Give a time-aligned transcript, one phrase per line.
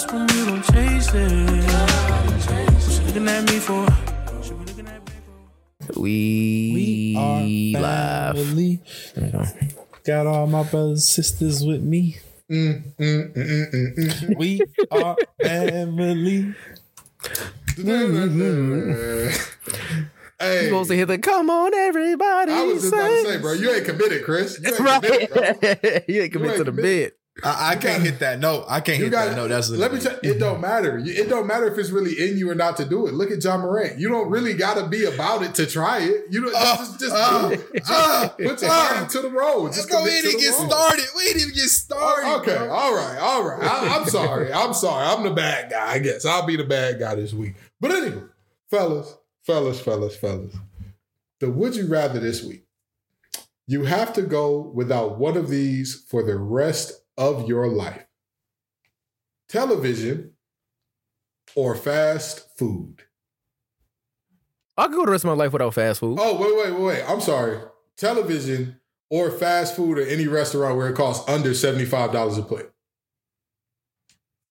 [0.00, 1.64] lost when you don't chase it.
[2.50, 3.82] What you looking at me for?
[3.84, 5.12] What you looking at me
[5.92, 6.00] for?
[6.00, 8.36] We, We are live.
[8.36, 8.82] family.
[10.04, 12.16] Got all my brothers and sisters with me.
[12.50, 14.60] Mm, mm, mm, mm, mm, We
[14.90, 16.54] are family.
[17.76, 19.46] mm.
[20.40, 22.50] Hey, You supposed to hit the come on everybody.
[22.52, 24.58] I was just about to say, bro, you ain't committed, Chris.
[24.62, 25.02] You ain't Right.
[25.30, 27.12] committed, you ain't commit ain't to the committed.
[27.12, 27.12] bid.
[27.42, 28.64] I, I can't hit that note.
[28.68, 29.48] I can't hit got that note.
[29.48, 30.98] That's let me tell you, it don't matter.
[30.98, 33.14] It don't matter if it's really in you or not to do it.
[33.14, 33.98] Look at Ja Morant.
[33.98, 36.24] You don't really got to be about it to try it.
[36.30, 37.74] You don't Uh, just, just, uh, do it.
[37.76, 39.64] Just uh, put your uh, hand into the road.
[39.64, 40.70] Let's Just go to and get road.
[40.70, 41.04] started.
[41.16, 42.26] We didn't even get started.
[42.26, 42.70] Oh, okay, bro.
[42.70, 43.62] all right, all right.
[43.62, 44.52] I, I'm sorry.
[44.52, 45.06] I'm sorry.
[45.06, 45.92] I'm the bad guy.
[45.92, 47.54] I guess I'll be the bad guy this week.
[47.80, 48.22] But anyway,
[48.70, 49.16] fellas,
[49.46, 50.54] fellas, fellas, fellas.
[51.40, 52.64] The would you rather this week?
[53.66, 58.06] You have to go without one of these for the rest of your life.
[59.48, 60.32] Television
[61.54, 63.02] or fast food.
[64.76, 66.18] I could go the rest of my life without fast food.
[66.20, 67.04] Oh, wait, wait, wait, wait.
[67.06, 67.58] I'm sorry.
[67.96, 72.66] Television or fast food or any restaurant where it costs under $75 a plate.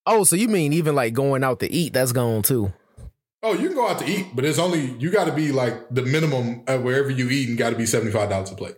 [0.06, 1.94] Oh, so you mean even like going out to eat?
[1.94, 2.72] That's gone too.
[3.42, 5.90] Oh, you can go out to eat, but it's only you got to be like
[5.90, 8.76] the minimum at wherever you eat and got to be seventy five dollars a plate.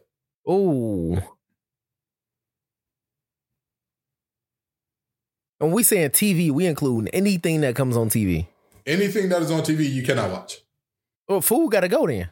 [0.50, 1.22] Ooh.
[5.62, 8.48] When we saying TV, we include anything that comes on TV.
[8.88, 10.62] Anything that is on TV, you cannot watch.
[11.30, 12.30] Well, food got to go then.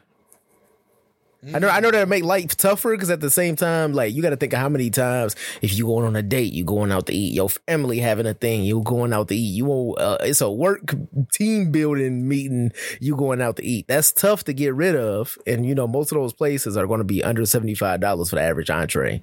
[1.54, 4.20] I know, I know that make life tougher because at the same time, like you
[4.20, 6.90] got to think of how many times if you going on a date, you going
[6.90, 10.00] out to eat, your family having a thing, you going out to eat, you won't,
[10.00, 10.92] uh, it's a work
[11.32, 13.86] team building meeting, you going out to eat.
[13.86, 16.98] That's tough to get rid of, and you know most of those places are going
[16.98, 19.22] to be under seventy five dollars for the average entree.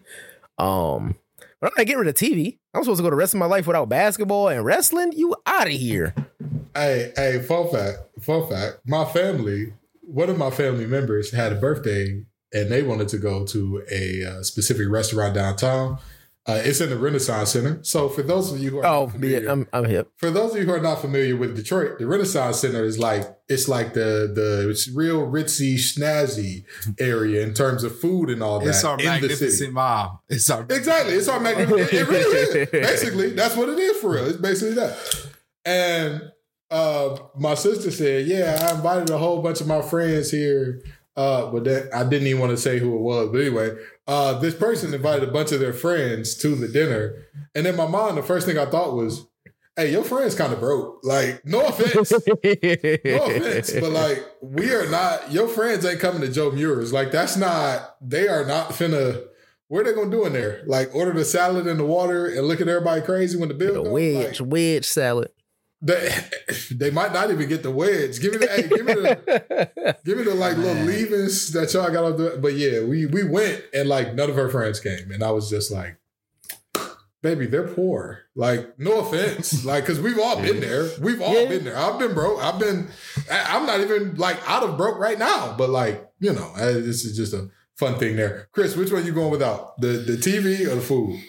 [0.57, 1.17] Um,
[1.59, 2.57] but I'm not getting rid of TV.
[2.73, 5.13] I'm supposed to go the rest of my life without basketball and wrestling.
[5.13, 6.13] You out of here.
[6.75, 8.79] Hey, hey, fun fact, fun fact.
[8.85, 13.45] My family, one of my family members had a birthday, and they wanted to go
[13.47, 15.97] to a uh, specific restaurant downtown.
[16.49, 17.79] Uh, it's in the Renaissance Center.
[17.83, 20.09] So for those of you who are Oh, not familiar, yeah, I'm I'm hip.
[20.15, 23.23] for those of you who are not familiar with Detroit, the Renaissance Center is like
[23.49, 26.63] it's like the the it's real ritzy snazzy
[26.99, 29.21] area in terms of food and all that It's our in the city.
[29.21, 30.19] magnificent mom.
[30.29, 31.91] It's our Exactly, it's our magnificent.
[31.93, 32.69] It really is.
[32.71, 34.27] Basically, that's what it is for real.
[34.27, 34.97] It's basically that.
[35.65, 36.21] And
[36.71, 40.81] uh, my sister said, "Yeah, I invited a whole bunch of my friends here."
[41.15, 43.29] Uh, but that I didn't even want to say who it was.
[43.31, 43.71] But anyway,
[44.07, 47.87] uh, this person invited a bunch of their friends to the dinner, and in my
[47.87, 49.25] mind, the first thing I thought was,
[49.75, 50.99] "Hey, your friends kind of broke.
[51.03, 52.17] Like, no offense." no
[53.25, 55.31] offense, but like we are not.
[55.31, 56.93] Your friends ain't coming to Joe Muer's.
[56.93, 57.95] Like that's not.
[58.01, 59.23] They are not finna.
[59.69, 60.63] What are they gonna do in there?
[60.65, 63.73] Like order the salad and the water and look at everybody crazy when the bill
[63.73, 63.89] The comes?
[63.93, 65.31] wedge, Like, wedge salad.
[65.81, 66.09] They,
[66.71, 68.19] they might not even get the wedge.
[68.19, 68.47] Give me the.
[68.47, 69.97] Hey, give me the.
[70.05, 72.37] Give me the like little leavings that y'all got on the.
[72.41, 75.49] But yeah, we we went and like none of her friends came, and I was
[75.49, 75.97] just like,
[77.21, 78.21] baby, they're poor.
[78.35, 80.89] Like no offense, like because we've all been there.
[81.01, 81.49] We've all Yeah.
[81.49, 81.77] been there.
[81.77, 82.41] I've been broke.
[82.43, 82.87] I've been.
[83.29, 86.73] I- I'm not even like out of broke right now, but like you know, I-
[86.73, 88.47] this is just a fun thing there.
[88.51, 89.79] Chris, which one you going without?
[89.81, 91.19] The the TV or the food?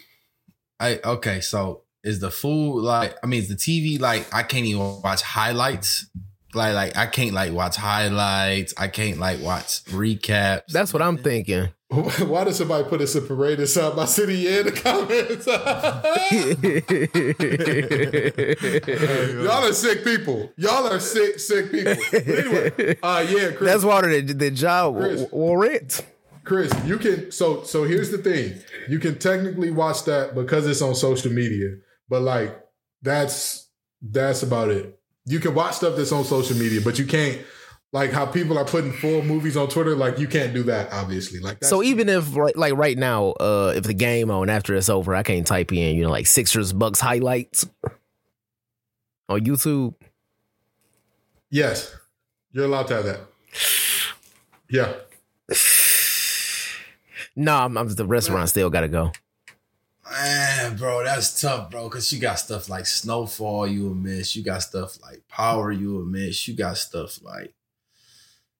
[0.80, 4.66] I okay, so is the food like I mean is the TV like I can't
[4.66, 6.06] even watch highlights.
[6.54, 8.74] Like like I can't like watch highlights.
[8.76, 10.66] I can't like watch recaps.
[10.68, 11.70] That's what I'm thinking.
[11.90, 15.46] Why does somebody put us a parade inside my city in the comments?
[19.42, 20.52] Y'all are sick people.
[20.56, 21.94] Y'all are sick, sick people.
[22.12, 23.72] But anyway, uh, yeah, Chris.
[23.72, 25.24] That's water that the job Chris.
[25.32, 26.04] warrant.
[26.44, 27.32] Chris, you can.
[27.32, 31.76] So, so here's the thing: you can technically watch that because it's on social media,
[32.08, 32.58] but like
[33.02, 33.68] that's
[34.02, 34.98] that's about it.
[35.26, 37.40] You can watch stuff that's on social media, but you can't.
[37.90, 41.40] Like how people are putting full movies on Twitter, like you can't do that, obviously.
[41.40, 44.90] Like So even if right, like right now, uh, if the game on after it's
[44.90, 47.66] over, I can't type in you know like Sixers Bucks highlights
[49.30, 49.94] on YouTube.
[51.50, 51.96] yes,
[52.52, 53.20] you're allowed to have that.
[54.68, 54.92] Yeah,
[57.36, 59.12] No, I'm, I'm the restaurant still got to go.
[60.10, 61.88] Man, bro, that's tough, bro.
[61.88, 64.34] Cause you got stuff like Snowfall you will miss.
[64.34, 66.48] You got stuff like Power you will miss.
[66.48, 67.54] You got stuff like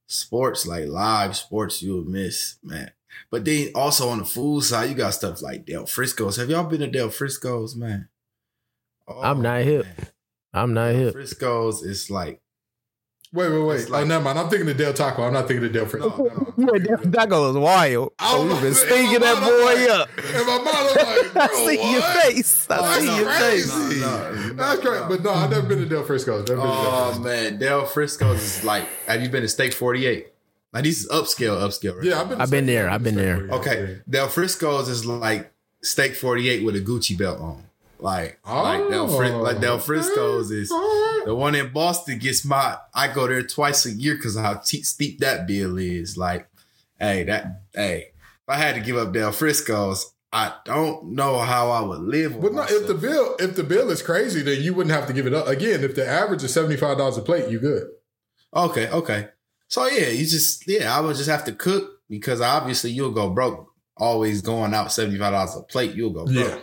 [0.07, 2.91] sports, like live sports you will miss, man.
[3.31, 6.37] But then also on the food side, you got stuff like Del Frisco's.
[6.37, 8.09] Have y'all been to Del Frisco's, man?
[9.07, 9.85] Oh, I'm not oh, hip.
[9.85, 10.07] man.
[10.53, 11.13] I'm not hip.
[11.13, 12.41] Frisco's is like
[13.33, 13.91] Wait, wait, wait.
[13.91, 14.39] Like- oh, never mind.
[14.39, 15.23] I'm thinking of Del Taco.
[15.23, 16.09] I'm not thinking of Del Frisco.
[16.09, 16.87] No, oh, Never mind.
[16.89, 18.13] Yeah, that, that goes wild.
[18.19, 20.09] I Oh, was you've been about stinking that mind, boy like- up.
[20.19, 22.67] In my mind, I'm like, I bro, see your face.
[22.71, 23.71] I That's see your crazy.
[23.71, 24.01] face.
[24.01, 25.09] no, no, That's great.
[25.09, 26.49] But no, I've never been to Del Frisco's.
[26.49, 28.87] Never been to Del Oh man, Del Frisco's is like.
[29.07, 30.29] Have you been to Steak Forty Eight?
[30.73, 31.97] Like these is upscale, upscale.
[31.97, 32.05] Right?
[32.07, 32.41] Yeah, I've been.
[32.41, 32.89] I've been there.
[32.91, 33.47] I've been there.
[33.51, 35.53] Okay, Del Frisco's is like
[35.83, 37.65] Steak Forty Eight with a Gucci belt on.
[38.01, 39.07] Like, like Del
[39.43, 39.79] like Del oh.
[39.79, 42.19] Frisco's is Oh, the one in Boston.
[42.19, 42.77] Gets my.
[42.95, 46.17] I go there twice a year because of how te- steep that bill is.
[46.17, 46.49] Like,
[47.01, 51.71] hey, that hey, if I had to give up Del Frisco's, I don't know how
[51.71, 52.37] I would live.
[52.37, 55.07] With But no, if the bill if the bill is crazy, then you wouldn't have
[55.09, 55.49] to give it up.
[55.49, 57.89] Again, if the average is seventy five dollars a plate, you good.
[58.55, 59.29] Okay, okay.
[59.67, 63.31] So yeah, you just yeah, I would just have to cook because obviously you'll go
[63.31, 63.67] broke.
[63.97, 66.37] Always going out seventy five dollars a plate, you'll go broke.
[66.37, 66.59] yeah.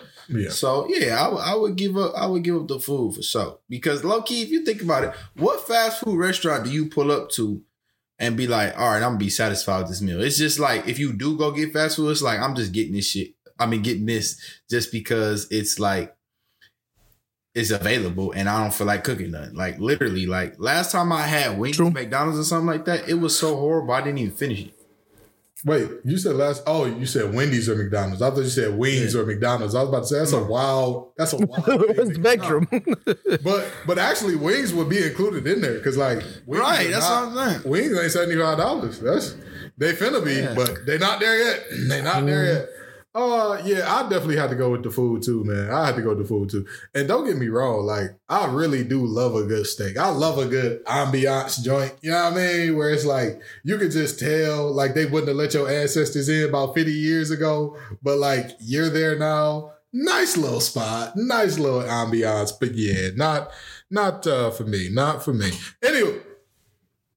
[0.50, 2.14] So yeah, I would- give up.
[2.16, 3.60] I would give up the food for sure.
[3.70, 7.12] Because low key, if you think about it, what fast food restaurant do you pull
[7.12, 7.62] up to
[8.18, 10.22] and be like, all right, I'm gonna be satisfied with this meal?
[10.22, 12.94] It's just like if you do go get fast food, it's like I'm just getting
[12.94, 13.34] this shit.
[13.60, 14.40] I mean, getting this
[14.70, 16.16] just because it's like
[17.54, 19.56] it's available and I don't feel like cooking nothing.
[19.56, 21.88] Like literally, like last time I had wings True.
[21.88, 24.74] at McDonald's or something like that, it was so horrible I didn't even finish it.
[25.66, 26.62] Wait, you said last?
[26.68, 28.22] Oh, you said Wendy's or McDonald's.
[28.22, 29.74] I thought you said wings or McDonald's.
[29.74, 31.12] I was about to say that's a wild.
[31.18, 32.68] That's a wild Spectrum.
[33.44, 37.34] But but actually, wings would be included in there because like wings Right, that's not-
[37.34, 37.70] what I'm saying.
[37.70, 39.00] Wings ain't seventy five dollars.
[39.00, 39.36] That's
[39.78, 40.54] they finna be, Yeah.
[40.56, 41.64] but they not there yet.
[41.90, 42.70] They not there yet.
[43.16, 45.72] Uh yeah, I definitely had to go with the food too, man.
[45.72, 46.68] I had to go with the food too.
[46.94, 49.98] And don't get me wrong, like I really do love a good steak.
[49.98, 51.94] I love a good ambiance joint.
[52.02, 52.76] You know what I mean?
[52.76, 56.50] Where it's like you could just tell like they wouldn't have let your ancestors in
[56.50, 59.72] about 50 years ago, but like you're there now.
[59.94, 63.50] Nice little spot, nice little ambiance, but yeah, not
[63.90, 65.52] not uh, for me, not for me.
[65.82, 66.20] Anyway,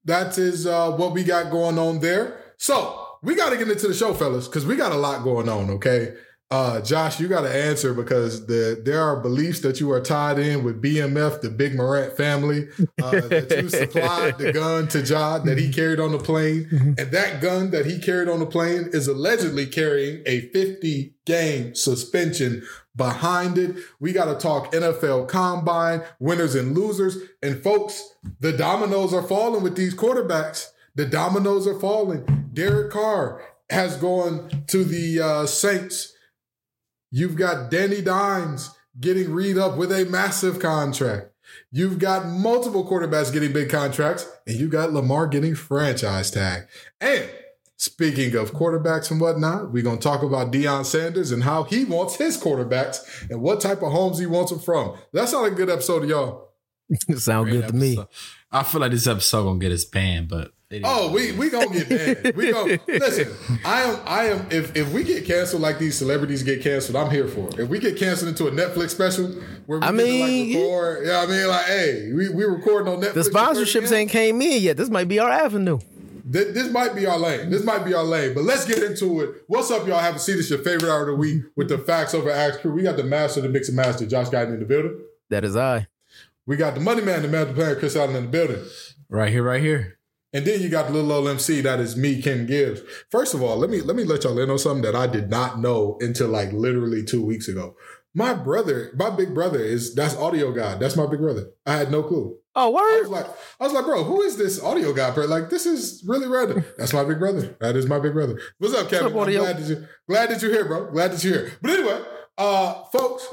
[0.04, 2.40] that is uh, what we got going on there.
[2.56, 5.48] So we got to get into the show, fellas, because we got a lot going
[5.48, 5.70] on.
[5.70, 6.14] Okay,
[6.50, 10.38] uh, Josh, you got to answer because the there are beliefs that you are tied
[10.38, 12.68] in with BMF, the Big Morant family,
[13.02, 17.10] uh, that you supplied the gun to Ja that he carried on the plane, and
[17.12, 22.62] that gun that he carried on the plane is allegedly carrying a 50 game suspension
[22.96, 23.76] behind it.
[24.00, 27.18] We got to talk NFL combine, winners and losers.
[27.42, 28.02] And folks,
[28.40, 30.68] the dominoes are falling with these quarterbacks.
[30.98, 32.50] The dominoes are falling.
[32.52, 33.40] Derek Carr
[33.70, 36.12] has gone to the uh, Saints.
[37.12, 41.30] You've got Danny Dimes getting read up with a massive contract.
[41.70, 46.64] You've got multiple quarterbacks getting big contracts, and you got Lamar getting franchise tag.
[47.00, 47.30] And
[47.76, 52.16] speaking of quarterbacks and whatnot, we're gonna talk about Deion Sanders and how he wants
[52.16, 54.98] his quarterbacks and what type of homes he wants them from.
[55.12, 56.48] That's not a good episode of y'all.
[57.18, 58.04] Sound good to me.
[58.50, 60.57] I feel like this episode gonna get us banned, but it is.
[60.84, 62.36] Oh, we we gonna get banned.
[62.36, 63.34] We gonna listen.
[63.64, 67.10] I am I am if if we get canceled like these celebrities get canceled, I'm
[67.10, 67.58] here for it.
[67.58, 69.28] If we get canceled into a Netflix special
[69.64, 72.44] where we I get to, mean, like record, yeah, I mean like, hey, we we
[72.44, 73.14] recording on Netflix.
[73.14, 74.76] The sponsorships ain't came in yet.
[74.76, 75.78] This might be our avenue.
[76.30, 77.48] This, this might be our lane.
[77.48, 78.34] This might be our lane.
[78.34, 79.44] But let's get into it.
[79.46, 79.98] What's up, y'all?
[80.00, 80.38] Have a seat.
[80.38, 82.72] It's your favorite hour of the week with the facts over Axe Crew.
[82.74, 85.00] We got the master, the mixer master, Josh Guyton in the building.
[85.30, 85.86] That is I.
[86.44, 88.62] We got the money man, the man, the player, Chris Allen in the building.
[89.08, 89.97] right here, right here.
[90.32, 92.80] And then you got the little old MC that is me, Ken Gibbs.
[93.10, 95.30] First of all, let me let me let y'all in on something that I did
[95.30, 97.76] not know until like literally two weeks ago.
[98.14, 100.74] My brother, my big brother is that's audio guy.
[100.76, 101.50] That's my big brother.
[101.64, 102.36] I had no clue.
[102.54, 103.26] Oh, I was like,
[103.60, 105.12] I was like, bro, who is this audio guy?
[105.12, 105.26] Bro?
[105.26, 106.64] Like, this is really random.
[106.76, 107.56] That's my big brother.
[107.60, 108.40] That is my big brother.
[108.58, 109.12] What's up, Kevin?
[109.12, 109.40] up, audio?
[109.42, 110.90] Glad that you glad that you're here, bro.
[110.90, 111.52] Glad that you're here.
[111.62, 112.02] But anyway,
[112.36, 113.32] uh, folks,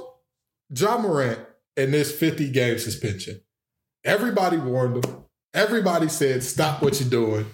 [0.69, 1.39] Ja Morant
[1.75, 3.41] in this 50 game suspension.
[4.03, 5.24] Everybody warned him.
[5.55, 7.45] Everybody said, stop what you're doing.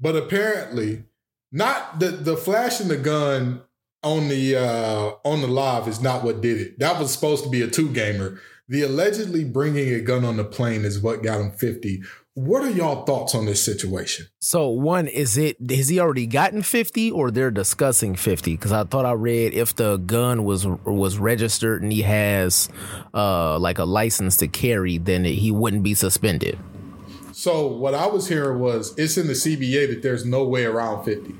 [0.00, 1.04] But apparently,
[1.52, 3.62] not the the flashing the gun
[4.02, 6.78] on the uh on the live is not what did it.
[6.80, 8.40] That was supposed to be a two gamer.
[8.68, 12.02] The allegedly bringing a gun on the plane is what got him 50.
[12.34, 14.26] What are y'all thoughts on this situation?
[14.40, 18.84] So one is it has he already gotten 50 or they're discussing 50 cuz I
[18.84, 22.68] thought I read if the gun was was registered and he has
[23.12, 26.58] uh like a license to carry then he wouldn't be suspended.
[27.40, 31.04] So what I was hearing was it's in the CBA that there's no way around
[31.04, 31.34] 50.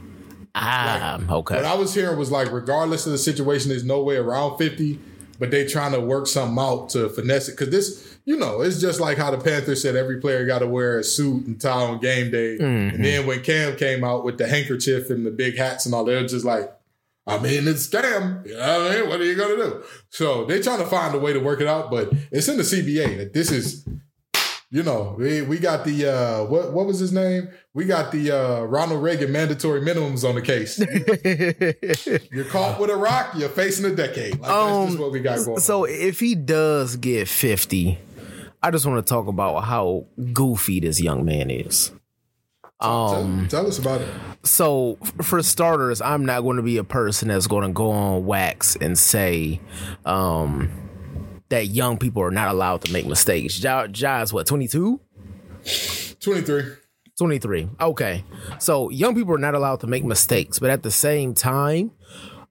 [0.54, 1.56] Ah, What okay.
[1.56, 4.98] What I was hearing was like, regardless of the situation, there's no way around 50,
[5.38, 7.56] but they trying to work something out to finesse it.
[7.58, 10.66] Cause this, you know, it's just like how the Panthers said every player got to
[10.66, 12.56] wear a suit and tie on game day.
[12.94, 16.04] And then when Cam came out with the handkerchief and the big hats and all,
[16.04, 16.74] they're just like,
[17.26, 18.46] I mean, it's scam.
[18.46, 19.08] You know what I mean?
[19.10, 19.84] What are you gonna do?
[20.08, 22.62] So they trying to find a way to work it out, but it's in the
[22.62, 23.86] CBA that this is
[24.72, 27.48] you know, we, we got the uh what what was his name?
[27.74, 30.78] We got the uh Ronald Reagan mandatory minimums on the case.
[32.32, 34.38] You're caught with a rock, you're facing a decade.
[34.40, 35.56] Like that's just what we got going.
[35.56, 35.90] Um, So on.
[35.92, 37.98] if he does get 50,
[38.62, 41.90] I just want to talk about how goofy this young man is.
[42.80, 44.08] Um tell, tell us about it.
[44.44, 48.24] so for starters, I'm not going to be a person that's going to go on
[48.24, 49.60] wax and say
[50.06, 50.70] um
[51.50, 53.62] that young people are not allowed to make mistakes.
[53.62, 55.00] Ja, ja is what, 22?
[56.20, 56.76] 23.
[57.18, 57.68] 23.
[57.80, 58.24] Okay.
[58.58, 61.90] So young people are not allowed to make mistakes, but at the same time,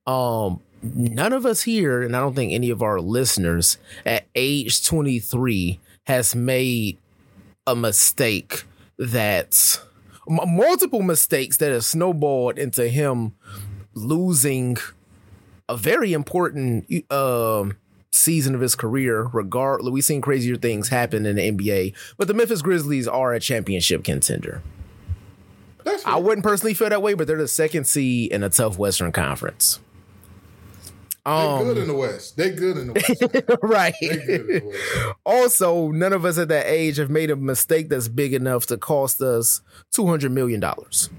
[0.06, 4.86] um, none of us here, and I don't think any of our listeners at age
[4.86, 6.98] 23 has made
[7.65, 8.63] a mistake
[8.98, 9.79] that's
[10.29, 13.34] m- multiple mistakes that have snowballed into him
[13.94, 14.77] losing
[15.68, 17.77] a very important um
[18.12, 19.30] season of his career.
[19.34, 23.39] Regardless, we've seen crazier things happen in the NBA, but the Memphis Grizzlies are a
[23.39, 24.62] championship contender.
[26.06, 29.12] I wouldn't personally feel that way, but they're the second seed in a tough Western
[29.12, 29.80] Conference.
[31.25, 32.38] they Um, good in the West.
[32.38, 33.60] They're good in the West.
[33.63, 33.94] right.
[34.00, 35.18] They good in the West.
[35.25, 38.78] also, none of us at that age have made a mistake that's big enough to
[38.78, 39.62] cost us
[39.92, 41.10] two hundred million dollars.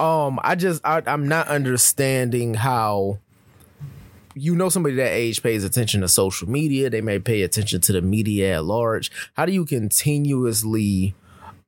[0.00, 3.18] Um, I just I, I'm not understanding how
[4.40, 6.90] you know somebody that age pays attention to social media.
[6.90, 9.10] They may pay attention to the media at large.
[9.34, 11.14] How do you continuously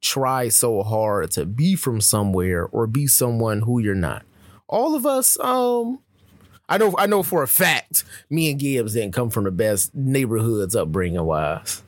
[0.01, 4.25] try so hard to be from somewhere or be someone who you're not?
[4.69, 5.99] All of us, um,
[6.69, 9.95] I know I know for a fact me and Gibbs didn't come from the best
[9.95, 11.83] neighborhoods upbringing wise.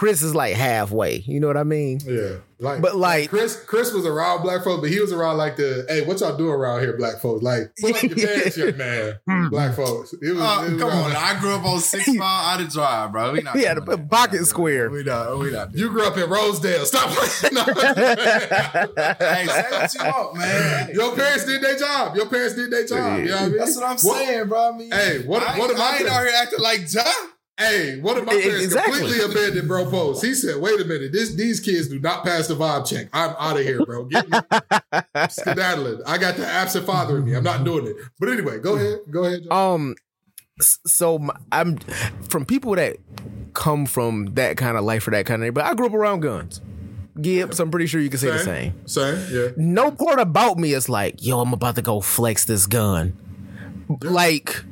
[0.00, 1.16] Chris is like halfway.
[1.26, 2.00] You know what I mean?
[2.06, 2.36] Yeah.
[2.58, 5.84] Like, But, like- Chris, Chris was around black folks, but he was around like the,
[5.90, 7.42] hey, what y'all doing around here, black folks?
[7.42, 8.76] Like, put up your pants, young
[9.26, 10.14] man, black folks.
[10.14, 12.22] It was, Uh, it was come on, like- I grew up on Six Mile
[12.54, 13.32] out of Drive, bro.
[13.32, 13.56] We not.
[13.58, 14.88] He had a pocket square.
[14.88, 15.38] We not.
[15.38, 15.74] We not.
[15.76, 16.86] You grew up in Rosedale.
[16.86, 17.10] Stop.
[17.52, 17.62] No.
[17.64, 20.90] Hey, say what you want, man.
[20.94, 22.16] Your parents did their job.
[22.16, 23.18] Your parents did their job.
[23.20, 23.58] You know what I mean?
[23.58, 24.72] That's what I'm saying, bro.
[24.72, 26.80] I mean, Hey, what- I, what ain't- am I I ain't out here acting like
[26.92, 27.02] Ja.
[27.60, 29.00] Hey, one of my parents exactly.
[29.00, 30.24] completely abandoned bro post.
[30.24, 33.08] He said, "Wait a minute, this these kids do not pass the vibe check.
[33.12, 34.04] I'm out of here, bro.
[34.04, 34.38] Get me
[35.28, 36.00] skedaddling.
[36.06, 37.34] I got the absent father in me.
[37.34, 37.96] I'm not doing it.
[38.18, 39.42] But anyway, go ahead, go ahead.
[39.44, 39.74] John.
[39.74, 39.94] Um,
[40.62, 41.76] so I'm
[42.30, 42.96] from people that
[43.52, 45.46] come from that kind of life or that kind of.
[45.48, 46.62] Thing, but I grew up around guns.
[47.20, 48.86] Gibbs, I'm pretty sure you can say the same.
[48.86, 49.48] same, yeah.
[49.58, 53.18] No part about me is like, yo, I'm about to go flex this gun.
[54.00, 54.64] Like,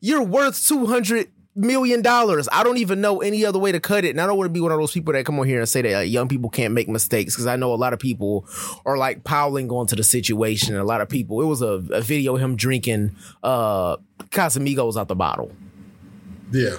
[0.00, 2.48] you're worth two hundred million dollars.
[2.50, 4.52] I don't even know any other way to cut it, and I don't want to
[4.52, 6.50] be one of those people that come on here and say that uh, young people
[6.50, 8.46] can't make mistakes because I know a lot of people
[8.86, 10.74] are like piling onto the situation.
[10.74, 13.96] And a lot of people, it was a, a video of him drinking uh
[14.30, 15.52] Casamigos out the bottle.
[16.50, 16.76] Yeah.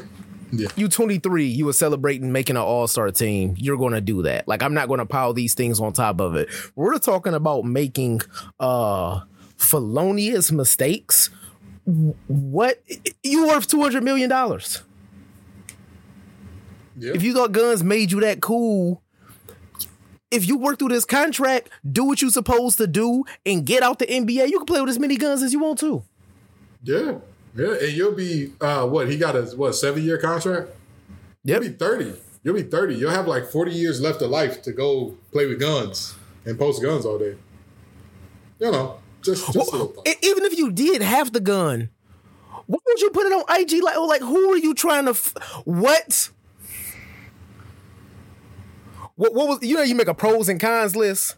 [0.51, 0.67] Yeah.
[0.75, 3.55] You 23, you were celebrating making an all-star team.
[3.57, 4.47] You're going to do that.
[4.47, 6.47] Like I'm not going to pile these things on top of it.
[6.75, 8.21] We're talking about making
[8.59, 9.21] uh
[9.57, 11.29] felonious mistakes.
[11.85, 12.81] What
[13.23, 14.83] you worth 200 million dollars.
[16.97, 17.13] Yeah.
[17.15, 19.01] If you thought guns made you that cool,
[20.31, 23.99] if you work through this contract, do what you're supposed to do and get out
[23.99, 26.03] the NBA, you can play with as many guns as you want to.
[26.83, 27.15] Yeah.
[27.55, 27.73] Yeah.
[27.81, 30.69] And you'll be uh what, he got a what, seven year contract?
[31.43, 31.63] Yep.
[31.63, 32.13] You'll be 30.
[32.43, 32.95] You'll be 30.
[32.95, 36.81] You'll have like 40 years left of life to go play with guns and post
[36.81, 37.35] guns all day.
[38.59, 40.07] You know, just, just a little thought.
[40.07, 41.89] E- even if you did have the gun,
[42.65, 43.83] why would you put it on IG?
[43.83, 45.11] Like, oh, like who are you trying to?
[45.11, 45.33] F-
[45.65, 46.29] what?
[49.15, 49.33] What?
[49.33, 49.59] What was?
[49.61, 51.35] You know, you make a pros and cons list.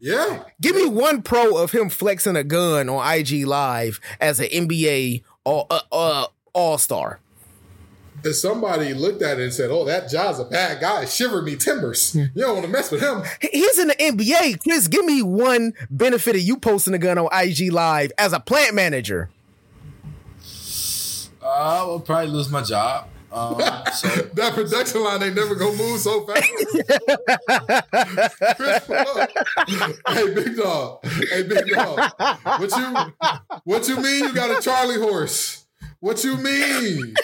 [0.00, 0.44] Yeah.
[0.60, 5.22] Give me one pro of him flexing a gun on IG Live as an NBA
[5.44, 7.20] all uh, uh, All Star.
[8.24, 11.56] If somebody looked at it and said, "Oh, that Ja's a bad guy," shiver me
[11.56, 12.14] timbers.
[12.14, 13.22] You don't want to mess with him.
[13.40, 14.62] He's in the NBA.
[14.62, 18.40] Chris, give me one benefit of you posting a gun on IG Live as a
[18.40, 19.30] plant manager.
[21.42, 23.08] Uh, I will probably lose my job.
[23.30, 23.56] Um,
[23.94, 26.42] so That production line ain't never gonna move so fast.
[28.56, 29.30] Chris, look.
[30.08, 31.04] hey, big dog.
[31.04, 31.98] Hey, big dog.
[32.44, 32.94] What you
[33.64, 34.24] what you mean?
[34.24, 35.63] You got a Charlie horse?
[36.04, 37.14] What you mean?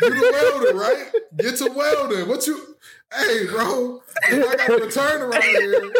[0.00, 1.10] You the welder, right?
[1.38, 2.28] Get to welding.
[2.28, 2.76] What you?
[3.12, 4.00] Hey, bro.
[4.28, 5.90] If I got to return around here,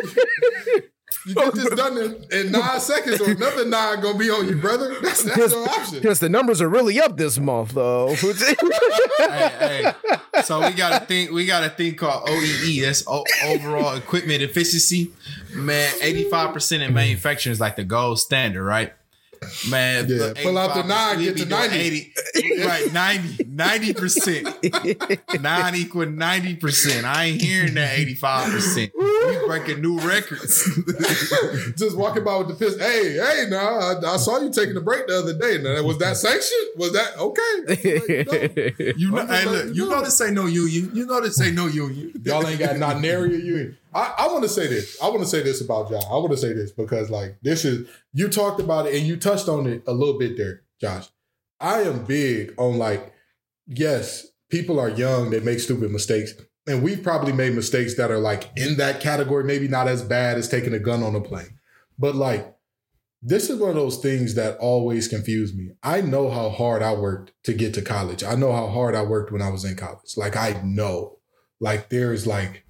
[1.26, 4.54] you get this done in, in nine seconds, or another nine gonna be on you,
[4.54, 5.00] brother.
[5.02, 5.94] That's, that's your option.
[5.96, 8.14] Because the numbers are really up this month, though.
[9.18, 9.24] hey,
[9.58, 9.92] hey.
[10.44, 11.34] So we got a thing.
[11.34, 12.82] We got a thing called OEE.
[12.82, 15.10] That's o- overall equipment efficiency.
[15.56, 18.92] Man, eighty five percent in manufacturing is like the gold standard, right?
[19.70, 21.76] Man, Yeah, pull out the 85%, nine, get to 90.
[22.34, 22.64] 80.
[22.64, 25.40] right, 90, 90%.
[25.42, 27.04] Nine equal 90%.
[27.04, 28.90] I ain't hearing that 85%.
[28.94, 30.64] We breaking new records.
[31.76, 32.78] Just walking by with the piss.
[32.78, 35.58] Hey, hey, now I, I saw you taking a break the other day.
[35.62, 36.70] Now, was that sanctioned?
[36.76, 38.92] Was that okay?
[38.96, 39.96] You know, I'm just hey, look, you you know.
[39.98, 40.90] know this ain't no union.
[40.94, 42.12] You know this ain't no union.
[42.24, 43.76] Y'all ain't got not nary a union.
[43.94, 45.00] I, I want to say this.
[45.02, 46.06] I want to say this about y'all.
[46.06, 49.16] I want to say this because like this is you talked about it and you
[49.16, 51.08] touched on it a little bit there, Josh.
[51.60, 53.12] I am big on like,
[53.66, 56.32] yes, people are young, they make stupid mistakes.
[56.66, 60.36] And we've probably made mistakes that are like in that category, maybe not as bad
[60.36, 61.58] as taking a gun on a plane.
[61.98, 62.54] But like,
[63.20, 65.70] this is one of those things that always confuse me.
[65.82, 68.22] I know how hard I worked to get to college.
[68.22, 70.16] I know how hard I worked when I was in college.
[70.16, 71.18] Like, I know.
[71.58, 72.64] Like, there's like,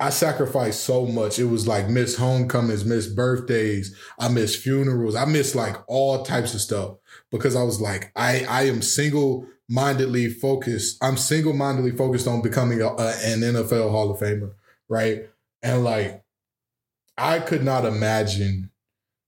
[0.00, 1.38] I sacrificed so much.
[1.38, 6.52] It was like miss homecomings, miss birthdays, I miss funerals, I miss like all types
[6.54, 6.96] of stuff
[7.30, 11.02] because I was like, I I am single mindedly focused.
[11.02, 14.52] I'm single mindedly focused on becoming a, a- an NFL Hall of Famer,
[14.88, 15.28] right?
[15.62, 16.22] And like,
[17.16, 18.70] I could not imagine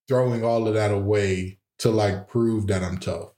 [0.08, 3.30] throwing all of that away to like prove that I'm tough.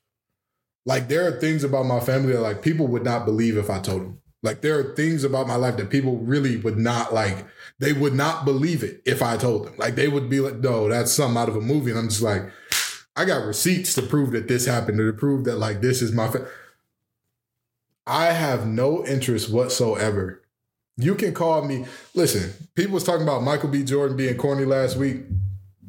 [0.87, 3.81] Like, there are things about my family that like people would not believe if I
[3.81, 4.18] told them.
[4.43, 7.45] Like there are things about my life that people really would not like.
[7.81, 9.75] They would not believe it if I told them.
[9.79, 12.23] Like they would be like, "No, that's something out of a movie." And I'm just
[12.23, 12.43] like,
[13.17, 16.29] I got receipts to prove that this happened, to prove that like this is my.
[16.29, 16.47] Fa-
[18.07, 20.43] I have no interest whatsoever.
[20.97, 21.87] You can call me.
[22.15, 23.83] Listen, people was talking about Michael B.
[23.83, 25.23] Jordan being corny last week.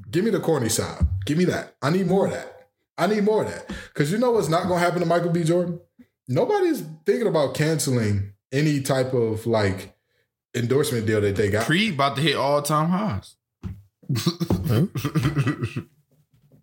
[0.09, 1.05] Give me the corny side.
[1.25, 1.75] Give me that.
[1.81, 2.69] I need more of that.
[2.97, 3.67] I need more of that.
[3.93, 5.43] Because you know what's not going to happen to Michael B.
[5.43, 5.79] Jordan?
[6.27, 9.95] Nobody's thinking about canceling any type of like
[10.55, 11.65] endorsement deal that they got.
[11.65, 13.35] Creed about to hit all time highs.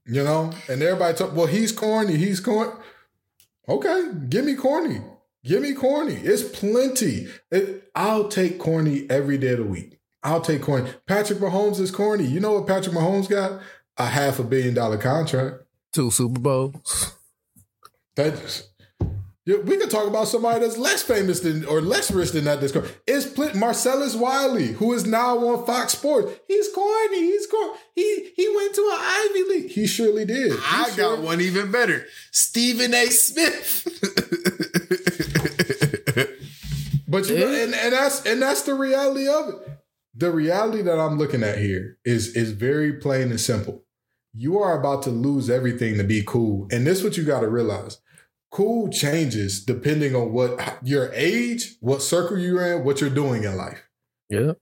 [0.09, 1.35] You know, and everybody talk.
[1.35, 2.17] Well, he's corny.
[2.17, 2.71] He's corny.
[3.69, 5.01] Okay, give me corny.
[5.45, 6.15] Give me corny.
[6.15, 7.27] It's plenty.
[7.51, 9.99] It- I'll take corny every day of the week.
[10.23, 10.91] I'll take corny.
[11.07, 12.25] Patrick Mahomes is corny.
[12.25, 13.61] You know what Patrick Mahomes got?
[13.97, 15.63] A half a billion dollar contract.
[15.93, 17.13] Two Super Bowls.
[18.15, 18.76] That's yeah,
[19.47, 22.61] we could talk about somebody that's less famous than or less rich than that.
[22.61, 22.77] This
[23.07, 26.33] it's pl- Marcellus Wiley, who is now on Fox Sports.
[26.49, 27.21] He's corny.
[27.21, 27.73] He's corny.
[27.95, 29.71] He he went to an Ivy League.
[29.71, 30.53] He surely did.
[30.53, 32.07] He I surely- got one even better.
[32.33, 33.07] Stephen A.
[33.07, 33.87] Smith.
[37.09, 39.55] But you know, and, and that's and that's the reality of it.
[40.15, 43.85] The reality that I'm looking at here is is very plain and simple.
[44.35, 46.67] You are about to lose everything to be cool.
[46.71, 47.99] And this is what you got to realize.
[48.57, 53.55] Cool changes depending on what your age, what circle you're in, what you're doing in
[53.55, 53.83] life.
[54.31, 54.53] Yeah.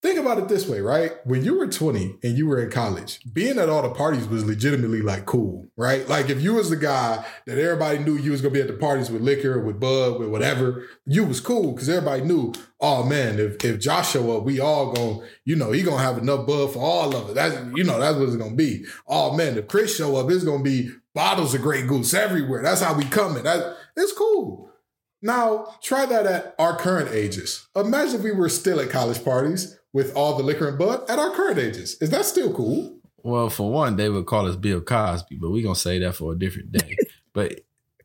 [0.00, 1.12] Think about it this way, right?
[1.26, 4.42] When you were 20 and you were in college, being at all the parties was
[4.42, 6.08] legitimately like cool, right?
[6.08, 8.72] Like if you was the guy that everybody knew you was gonna be at the
[8.72, 13.38] parties with liquor, with bud, with whatever, you was cool because everybody knew, oh man,
[13.38, 16.72] if if Josh show up, we all gonna, you know, he gonna have enough bud
[16.72, 17.34] for all of it.
[17.34, 18.86] That's you know, that's what it's gonna be.
[19.06, 22.62] Oh man, if Chris show up, it's gonna be bottles of Grey Goose everywhere.
[22.62, 23.44] That's how we coming.
[23.44, 24.70] That it's cool.
[25.20, 27.68] Now, try that at our current ages.
[27.76, 31.18] Imagine if we were still at college parties with all the liquor and bud at
[31.18, 31.96] our current ages.
[32.00, 32.98] Is that still cool?
[33.22, 36.32] well, for one, they would call us Bill Cosby, but we're gonna say that for
[36.32, 36.96] a different day.
[37.32, 37.60] but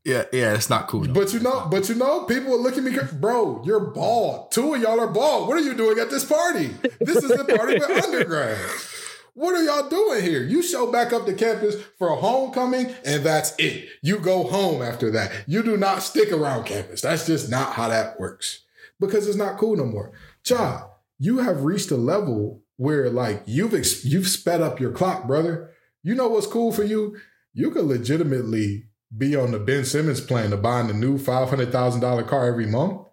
[0.05, 1.03] yeah, yeah, it's not cool.
[1.03, 1.13] no.
[1.13, 3.61] But you know, but you know, people will look at me, bro.
[3.65, 4.51] You're bald.
[4.51, 5.47] Two of y'all are bald.
[5.47, 6.69] What are you doing at this party?
[7.01, 8.96] This is the party with undergrads.
[9.37, 10.41] What are y'all doing here?
[10.41, 13.87] You show back up to campus for a homecoming, and that's it.
[14.01, 15.31] You go home after that.
[15.45, 17.01] You do not stick around campus.
[17.01, 18.63] That's just not how that works
[18.99, 20.11] because it's not cool no more.
[20.43, 20.87] Ja,
[21.19, 25.69] you have reached a level where like you've ex- you've sped up your clock, brother.
[26.01, 27.15] You know what's cool for you?
[27.53, 31.71] You could legitimately be on the Ben Simmons plan of buying the new five hundred
[31.71, 33.05] thousand dollar car every month,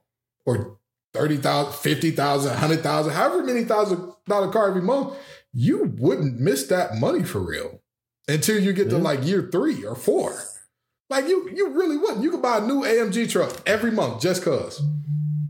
[0.46, 0.78] or
[1.12, 5.18] thirty thousand, fifty thousand, hundred thousand, however many thousand dollar car every month.
[5.54, 7.80] You wouldn't miss that money for real
[8.28, 9.02] until you get to Yeah.
[9.02, 10.42] like year three or four.
[11.08, 12.22] Like you, you really wouldn't.
[12.22, 14.82] You could buy a new AMG truck every month just cause.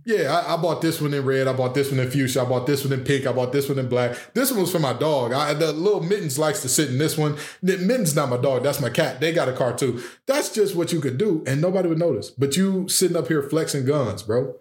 [0.07, 1.49] Yeah, I, I bought this one in red.
[1.49, 2.43] I bought this one in fuchsia.
[2.43, 3.27] I bought this one in pink.
[3.27, 4.15] I bought this one in black.
[4.35, 5.33] This one was for my dog.
[5.33, 7.39] I, the little Mittens likes to sit in this one.
[7.63, 8.65] Mittens not my dog.
[8.65, 9.21] That's my cat.
[9.21, 10.03] They got a car too.
[10.27, 12.29] That's just what you could do, and nobody would notice.
[12.29, 14.57] But you sitting up here flexing guns, bro.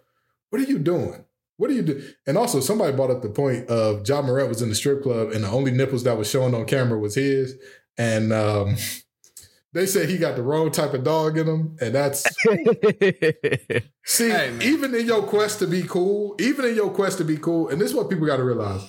[0.50, 1.26] What are you doing?
[1.58, 2.04] What do you do?
[2.26, 5.32] And also, somebody brought up the point of Ja Morant was in the strip club,
[5.32, 7.56] and the only nipples that was showing on camera was his.
[7.98, 8.76] And um,
[9.74, 12.24] they said he got the wrong type of dog in him, and that's
[14.06, 17.38] See, Hey, even in your quest to be cool, even in your quest to be
[17.38, 18.84] cool, and this is what people got to realize: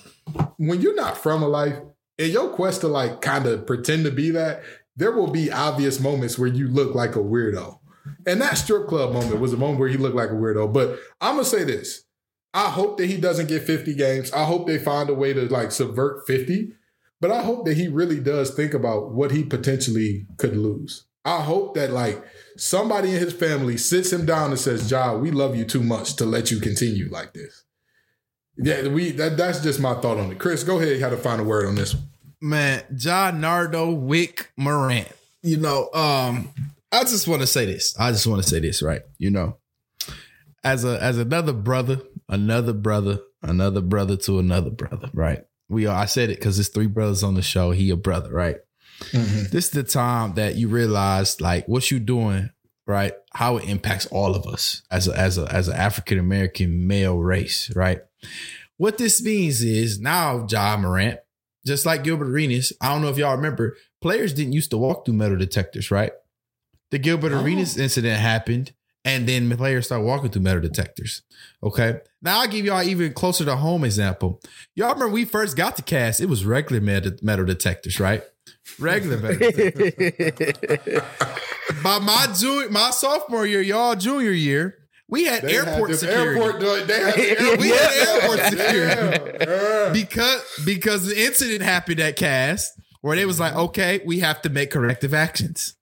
[0.57, 1.77] when you're not from a life,
[2.17, 4.63] in your quest to like kind of pretend to be that,
[4.95, 7.79] there will be obvious moments where you look like a weirdo.
[8.27, 10.71] And that strip club moment was a moment where he looked like a weirdo.
[10.71, 12.04] But I'm gonna say this.
[12.55, 14.31] I hope that he doesn't get 50 games.
[14.31, 16.71] I hope they find a way to like subvert 50.
[17.19, 21.05] But I hope that he really does think about what he potentially could lose.
[21.25, 22.23] I hope that like
[22.55, 26.15] somebody in his family sits him down and says, "Ja, we love you too much
[26.17, 27.63] to let you continue like this."
[28.57, 30.39] Yeah, we that that's just my thought on it.
[30.39, 30.97] Chris, go ahead.
[30.97, 32.03] You had to find a word on this one.
[32.41, 35.11] man, John Nardo Wick Morant.
[35.41, 36.49] You know, um,
[36.91, 37.95] I just want to say this.
[37.99, 39.01] I just want to say this, right?
[39.17, 39.57] You know,
[40.63, 45.43] as a as another brother, another brother, another brother to another brother, right?
[45.69, 45.95] We are.
[45.97, 47.71] I said it because it's three brothers on the show.
[47.71, 48.57] He a brother, right?
[49.11, 49.51] Mm-hmm.
[49.51, 52.51] This is the time that you realize, like, what you doing,
[52.87, 53.13] right?
[53.33, 57.17] How it impacts all of us as a as a as an African American male
[57.17, 57.99] race, right?
[58.77, 61.19] What this means is now, Ja Morant,
[61.65, 65.05] just like Gilbert Arenas, I don't know if y'all remember, players didn't used to walk
[65.05, 66.11] through metal detectors, right?
[66.91, 67.41] The Gilbert Oh.
[67.41, 68.73] Arenas incident happened,
[69.05, 71.21] and then the players start walking through metal detectors.
[71.63, 71.99] Okay.
[72.21, 74.41] Now I'll give y'all even closer to home example.
[74.75, 78.23] Y'all remember we first got the cast, it was regular metal, metal detectors, right?
[78.79, 81.01] Regular metal detectors.
[81.83, 86.39] By my junior, my sophomore year, y'all junior year, we had They airport them security.
[86.41, 92.15] Airport, they had airport, We had airport security Yeah, because because the incident happened at
[92.15, 95.75] Cast where they was like, okay, we have to make corrective actions.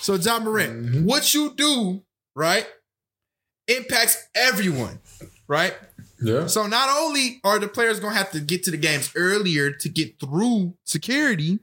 [0.00, 1.04] So Ja Morant, Mhm.
[1.04, 2.03] what you do,
[2.34, 2.66] right,
[3.68, 5.00] impacts everyone,
[5.48, 5.74] right?
[6.22, 6.46] Yeah.
[6.46, 9.88] So not only are the players gonna have to get to the games earlier to
[9.88, 11.60] get through security,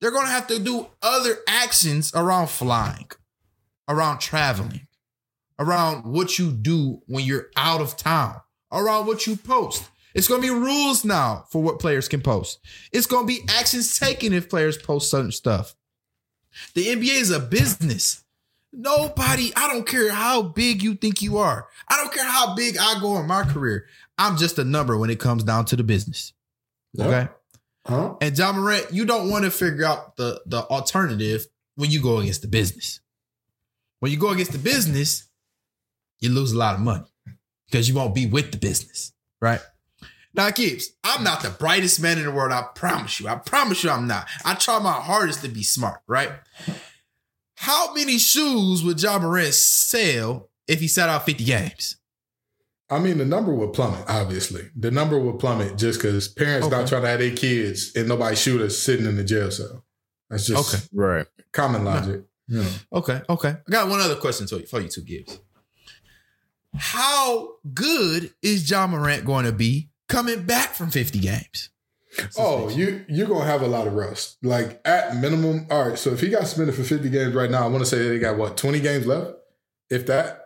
[0.00, 3.10] they're gonna have to do other actions around flying,
[3.88, 4.86] around traveling,
[5.58, 8.40] around what you do when you're out of town,
[8.72, 9.88] around what you post.
[10.14, 12.58] It's gonna be rules now for what players can post.
[12.92, 15.74] It's gonna be actions taken if players post certain stuff.
[16.74, 18.24] The NBA is a business.
[18.72, 21.66] Nobody, I don't care how big you think you are.
[21.88, 23.86] I don't care how big I go in my career.
[24.16, 26.32] I'm just a number when it comes down to the business.
[26.92, 27.06] Yeah.
[27.06, 27.28] Okay.
[27.86, 28.14] Huh?
[28.20, 32.18] And Ja Morant, you don't want to figure out the the alternative when you go
[32.18, 33.00] against the business.
[34.00, 35.28] When you go against the business,
[36.20, 37.06] you lose a lot of money
[37.66, 39.60] because you won't be with the business, right?
[40.32, 42.52] Now, Gibbs, I'm not the brightest man in the world.
[42.52, 43.26] I promise you.
[43.28, 44.28] I promise you, I'm not.
[44.44, 46.30] I try my hardest to be smart, right?
[47.62, 51.96] How many shoes would Ja Morant sell if he sat out 50 games?
[52.88, 54.70] I mean, the number would plummet, obviously.
[54.74, 56.74] The number would plummet just because parents Okay.
[56.76, 59.84] not trying to have their kids and nobody shooters sitting in the jail cell.
[60.30, 60.84] That's just Okay.
[60.94, 61.26] right.
[61.52, 62.22] common logic.
[62.48, 62.70] You know.
[62.94, 63.48] Okay, okay.
[63.66, 65.38] I got one other question to you for you two Gibbs.
[66.74, 71.68] How good is Ja Morant going to be coming back from 50 games?
[72.36, 74.38] Oh, you you're gonna have a lot of rust.
[74.42, 75.66] Like at minimum.
[75.70, 75.98] All right.
[75.98, 78.18] So if he got suspended for 50 games right now, I want to say they
[78.18, 79.34] got what 20 games left,
[79.90, 80.38] if that.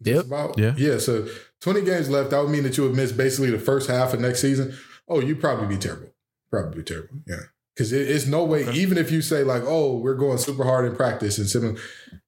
[0.00, 0.26] Yep.
[0.26, 0.74] About, Yeah.
[0.76, 0.98] Yeah.
[0.98, 1.28] So
[1.60, 2.30] 20 games left.
[2.30, 4.76] That would mean that you would miss basically the first half of next season.
[5.08, 6.14] Oh, you'd probably be terrible.
[6.50, 7.16] Probably be terrible.
[7.26, 7.40] Yeah.
[7.74, 8.64] Because it, it's no way.
[8.64, 8.78] Okay.
[8.78, 11.76] Even if you say like, "Oh, we're going super hard in practice," and similar,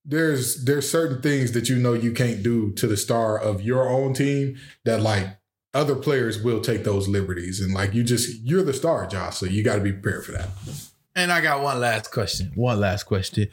[0.05, 3.89] there's there's certain things that you know you can't do to the star of your
[3.89, 5.27] own team that like
[5.73, 9.37] other players will take those liberties and like you just you're the star, Josh.
[9.37, 10.49] So you got to be prepared for that.
[11.15, 12.53] And I got one last question.
[12.55, 13.49] One last question.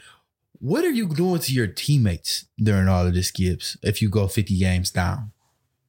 [0.60, 4.26] What are you doing to your teammates during all of this, Gibbs, if you go
[4.26, 5.32] 50 games down?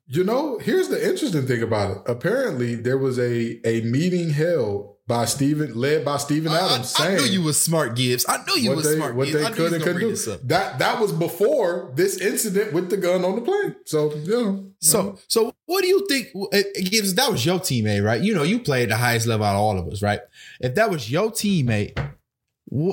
[0.08, 1.98] You know, here's the interesting thing about it.
[2.08, 7.16] Apparently, there was a a meeting held by Stephen, led by Steven Adams, I- I
[7.16, 8.28] knew you was smart, Gibbs.
[8.30, 9.44] I knew you was they smart, what Gibbs.
[9.44, 10.38] they could and couldn't do.
[10.44, 13.76] That that was before this incident with the gun on the plane.
[13.86, 14.58] So yeah.
[14.80, 15.18] So, uh-huh.
[15.28, 16.28] so what do you think?
[16.36, 18.22] Eh, eh, it, it that was your teammate, right?
[18.22, 20.20] You know, you played the highest level out of all of us, right?
[20.62, 21.98] If that was your teammate,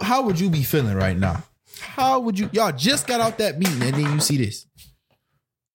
[0.00, 1.44] how would you be feeling right now?
[1.80, 2.48] How would you?
[2.50, 4.66] Y'all just got out that meeting, and then you see this.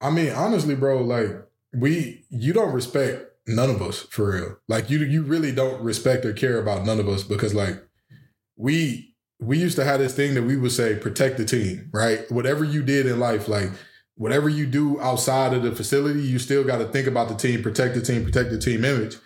[0.01, 1.29] I mean, honestly, bro, like
[1.71, 4.57] we you don't respect none of us for real.
[4.67, 7.81] Like you you really don't respect or care about none of us because like
[8.55, 12.29] we we used to have this thing that we would say protect the team, right?
[12.31, 13.71] Whatever you did in life, like
[14.15, 17.63] whatever you do outside of the facility, you still got to think about the team,
[17.63, 19.17] protect the team, protect the team image.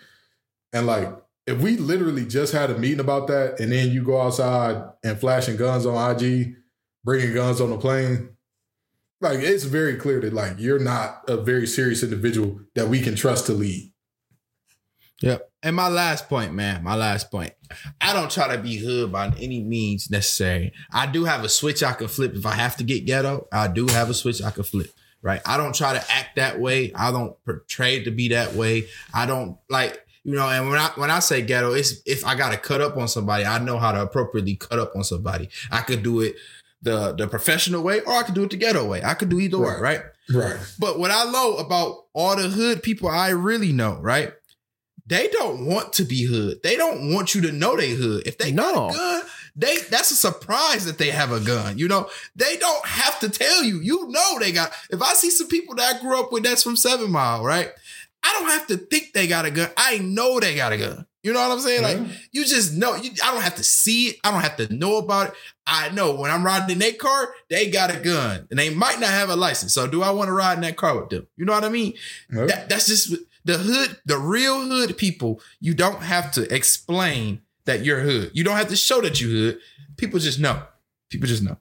[0.72, 1.08] And like
[1.46, 5.18] if we literally just had a meeting about that and then you go outside and
[5.18, 6.54] flashing guns on IG,
[7.04, 8.30] bringing guns on the plane,
[9.20, 13.14] like it's very clear that like you're not a very serious individual that we can
[13.14, 13.92] trust to lead.
[15.22, 15.50] Yep.
[15.62, 17.52] And my last point, man, my last point.
[18.00, 20.72] I don't try to be hood by any means necessary.
[20.92, 23.48] I do have a switch I can flip if I have to get ghetto.
[23.52, 24.90] I do have a switch I can flip.
[25.22, 25.40] Right.
[25.44, 26.92] I don't try to act that way.
[26.94, 28.86] I don't portray to be that way.
[29.12, 32.34] I don't like You know, and when I when I say ghetto, it's if I
[32.34, 35.48] gotta cut up on somebody, I know how to appropriately cut up on somebody.
[35.70, 36.34] I could do it
[36.82, 39.02] the the professional way, or I could do it the ghetto way.
[39.02, 40.02] I could do either way, right?
[40.32, 40.58] Right.
[40.78, 44.32] But what I know about all the hood people I really know, right?
[45.06, 46.62] They don't want to be hood.
[46.62, 48.26] They don't want you to know they hood.
[48.26, 48.72] If they No.
[48.72, 49.22] got a gun,
[49.54, 51.78] they that's a surprise that they have a gun.
[51.78, 53.80] You know, they don't have to tell you.
[53.80, 54.72] You know they got.
[54.90, 57.70] If I see some people that I grew up with that's from Seven Mile, right?
[58.22, 59.70] I don't have to think they got a gun.
[59.76, 61.06] I know they got a gun.
[61.22, 61.82] You know what I'm saying?
[61.82, 62.12] Like mm-hmm.
[62.32, 62.94] you just know.
[62.96, 64.16] You, I don't have to see it.
[64.22, 65.34] I don't have to know about it.
[65.66, 69.00] I know when I'm riding in their car, they got a gun, and they might
[69.00, 69.72] not have a license.
[69.72, 71.26] So do I want to ride in that car with them?
[71.36, 71.94] You know what I mean?
[72.32, 72.46] Yeah.
[72.46, 73.14] That, that's just
[73.46, 75.40] the hood, the real hood people.
[75.60, 78.32] You don't have to explain that you're hood.
[78.34, 79.58] You don't have to show that you hood.
[79.96, 80.62] People just know.
[81.10, 81.56] People just know.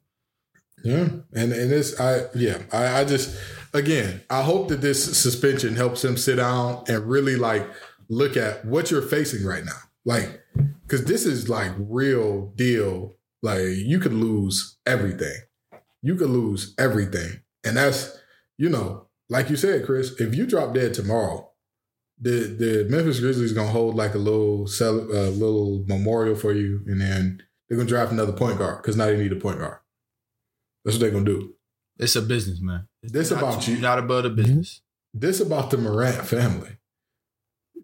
[0.83, 3.35] Yeah, and and this, I yeah, I, I just
[3.73, 7.67] again, I hope that this suspension helps him sit down and really like
[8.07, 10.43] look at what you're facing right now, like
[10.83, 13.15] because this is like real deal.
[13.41, 15.35] Like you could lose everything,
[16.03, 18.15] you could lose everything, and that's
[18.57, 21.51] you know, like you said, Chris, if you drop dead tomorrow.
[22.19, 26.81] The the Memphis Grizzlies gonna hold like a little cel- uh, little memorial for you,
[26.87, 29.79] and then they're gonna draft another point guard because now they need a point guard.
[30.83, 31.53] That's what they're gonna do.
[31.97, 32.87] It's a business, man.
[33.03, 33.77] It's This not- about you.
[33.77, 34.81] Not about the business.
[35.13, 36.77] This about the Morant family.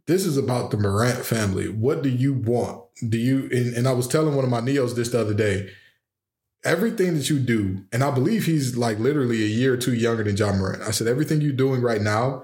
[0.07, 1.67] This is about the Morant family.
[1.69, 2.83] What do you want?
[3.07, 5.69] Do you and, and I was telling one of my neos this the other day.
[6.63, 10.23] Everything that you do, and I believe he's like literally a year or two younger
[10.23, 10.83] than Ja Morant.
[10.83, 12.43] I said, everything you're doing right now,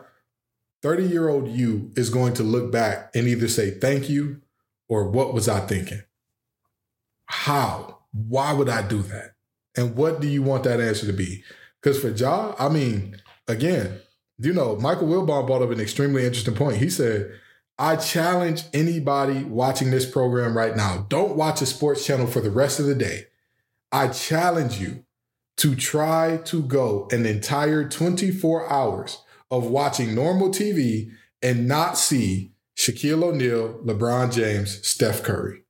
[0.81, 4.41] 30 year old you is going to look back and either say thank you
[4.87, 6.01] or what was I thinking?
[7.25, 7.99] How?
[8.11, 9.35] Why would I do that?
[9.75, 11.43] And what do you want that answer to be?
[11.81, 13.99] Because for Ja, I mean, again,
[14.39, 16.77] you know, Michael Wilbon brought up an extremely interesting point.
[16.77, 17.31] He said,
[17.79, 22.49] I challenge anybody watching this program right now, don't watch a sports channel for the
[22.49, 23.27] rest of the day.
[23.91, 25.05] I challenge you
[25.57, 29.19] to try to go an entire 24 hours
[29.51, 35.63] of watching normal TV and not see Shaquille O'Neal, LeBron James, Steph Curry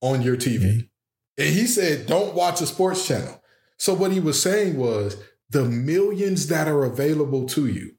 [0.00, 0.62] on your TV.
[0.62, 0.78] Mm-hmm.
[1.38, 3.42] And he said, don't watch a sports channel.
[3.76, 7.94] So what he was saying was the millions that are available to you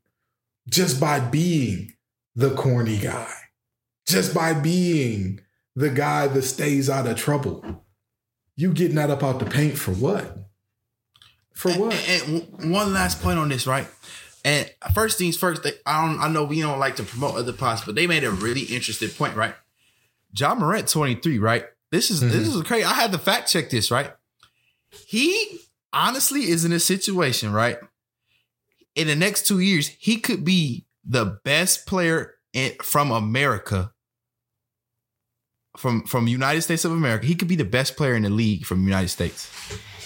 [0.69, 1.93] just by being
[2.35, 3.31] the corny guy,
[4.07, 5.39] just by being
[5.75, 7.85] the guy that stays out of trouble.
[8.55, 10.37] You getting that up out the paint for what?
[11.53, 11.93] For what?
[11.93, 13.87] And, and one last point on this, right?
[14.49, 16.19] And first things first, they, I don't.
[16.19, 19.09] I know we don't like to promote other pods, but they made a really interesting
[19.09, 19.53] point, right?
[20.35, 21.65] Ja Morant, twenty three, right?
[21.91, 22.57] This is this mm-hmm.
[22.57, 22.83] is crazy.
[22.83, 24.11] I had to fact check this, right?
[25.05, 25.59] He
[25.93, 27.77] honestly is in a situation, right?
[28.95, 33.93] In the next two years, he could be the best player in, from America,
[35.77, 37.27] from from United States of America.
[37.27, 39.47] He could be the best player in the league from United States.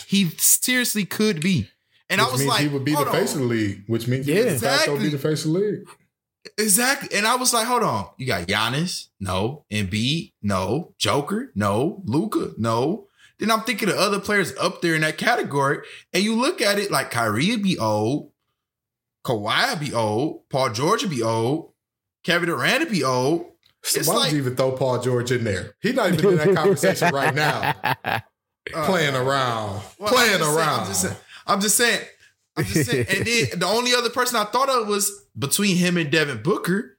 [0.06, 1.70] He seriously could be.
[2.14, 3.42] And which I was means like, he would be the hold face on.
[3.44, 4.40] of the league, which means he Yeah.
[4.46, 5.88] would de facto be the face of the league.
[6.58, 7.18] Exactly.
[7.18, 8.08] And I was like, hold on.
[8.18, 9.08] You got Giannis?
[9.20, 9.66] No.
[9.72, 10.34] Embiid?
[10.42, 10.94] No.
[10.98, 11.52] Joker?
[11.56, 12.02] No.
[12.06, 12.52] Luka?
[12.58, 13.08] No.
[13.40, 15.80] Then I'm thinking of other players up there in that category.
[16.14, 18.32] And you look at it like Kyrie would be old.
[19.26, 20.50] Kawhi would be old.
[20.50, 21.72] Paul George would be old.
[22.24, 23.46] Kevin Durant would be old.
[23.96, 25.76] It's Why like- would you even throw Paul George in there?
[25.82, 28.20] He's not even in that conversation right now, Uh,
[28.86, 30.80] playing around, well, playing I'm just saying- around.
[30.82, 31.16] I'm just saying.
[31.48, 32.02] I'm just saying.
[32.56, 33.06] I'm just saying.
[33.10, 36.98] And then the only other person I thought of was between him and Devin Booker.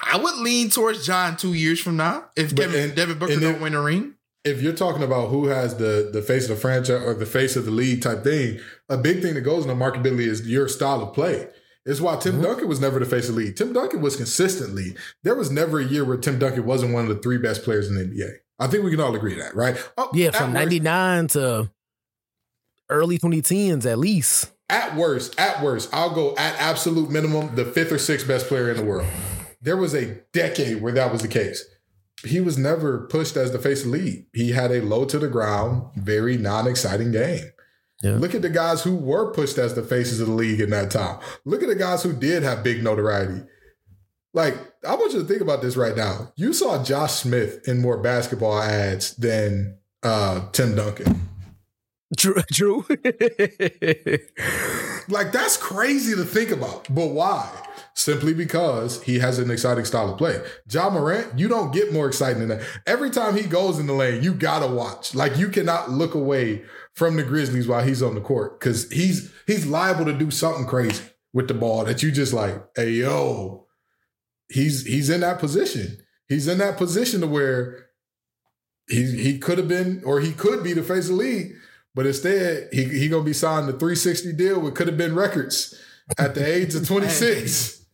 [0.00, 3.32] I would lean towards John two years from now if But- Kevin, and- Devin Booker
[3.32, 4.14] and don't then- win a ring.
[4.44, 7.56] if you're talking about who has the the face of the franchise or the face
[7.56, 10.68] of the league type thing, a big thing that goes in the marketability is your
[10.68, 11.48] style of play.
[11.84, 12.42] It's why Tim mm-hmm.
[12.42, 13.56] Duncan was never the face of the league.
[13.56, 14.94] Tim Duncan was consistently.
[15.22, 17.88] There was never a year where Tim Duncan wasn't one of the three best players
[17.88, 18.30] in the NBA.
[18.58, 19.76] I think we can all agree to that, right?
[19.96, 21.70] Oh, Yeah, from worst- 99 to
[22.90, 24.50] early 2010s at least.
[24.70, 28.70] At worst, at worst, I'll go at absolute minimum the fifth or sixth best player
[28.70, 29.08] in the world.
[29.62, 31.64] There was a decade where that was the case.
[32.24, 34.26] He was never pushed as the face of the league.
[34.32, 37.44] He had a low to the ground, very non-exciting game.
[38.02, 38.16] Yeah.
[38.16, 40.90] Look at the guys who were pushed as the faces of the league in that
[40.90, 41.18] time.
[41.44, 43.42] Look at the guys who did have big notoriety.
[44.34, 44.54] Like,
[44.86, 46.32] I want you to think about this right now.
[46.36, 51.27] You saw Josh Smith in more basketball ads than uh, Tim Duncan.
[52.16, 52.42] True.
[52.52, 52.84] True.
[55.08, 56.92] Like that's crazy to think about.
[56.94, 57.50] But why?
[57.94, 60.40] Simply because he has an exciting style of play.
[60.70, 62.66] Ja Morant, you don't get more exciting than that.
[62.86, 65.14] Every time he goes in the lane, you gotta watch.
[65.14, 66.62] Like you cannot look away
[66.94, 70.66] from the Grizzlies while he's on the court because he's he's liable to do something
[70.66, 73.66] crazy with the ball that you just like, hey yo,
[74.48, 75.98] he's he's in that position.
[76.28, 77.86] He's in that position to where
[78.88, 81.52] he he could have been or he could be the face of the league,
[81.98, 85.74] but instead he he gonna be signed a 360 deal with could have been records
[86.16, 87.84] at the age of 26.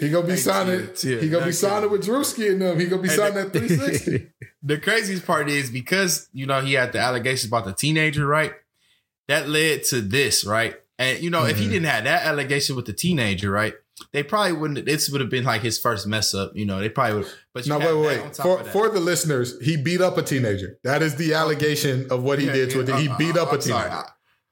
[0.00, 0.88] He gonna be signing.
[0.94, 2.78] Tia, he gonna be signing with Drewski and them.
[2.78, 4.28] He gonna be signing at 360.
[4.62, 8.52] The craziest part is because you know he had the allegations about the teenager, right?
[9.26, 10.76] That led to this, right?
[11.00, 11.70] And you know, if he Mhm.
[11.70, 13.74] didn't have that allegation with the teenager, right?
[14.12, 14.86] They probably wouldn't.
[14.86, 16.52] This would have been like his first mess up.
[16.54, 17.32] You know, they probably would.
[17.54, 18.36] But No, wait, wait, wait.
[18.36, 20.78] For for the listeners, he beat up a teenager.
[20.84, 23.00] That is the allegation of what he Yeah, did to yeah, it.
[23.02, 23.82] He uh, beat uh, up a I'm sorry.
[23.90, 24.06] teenager.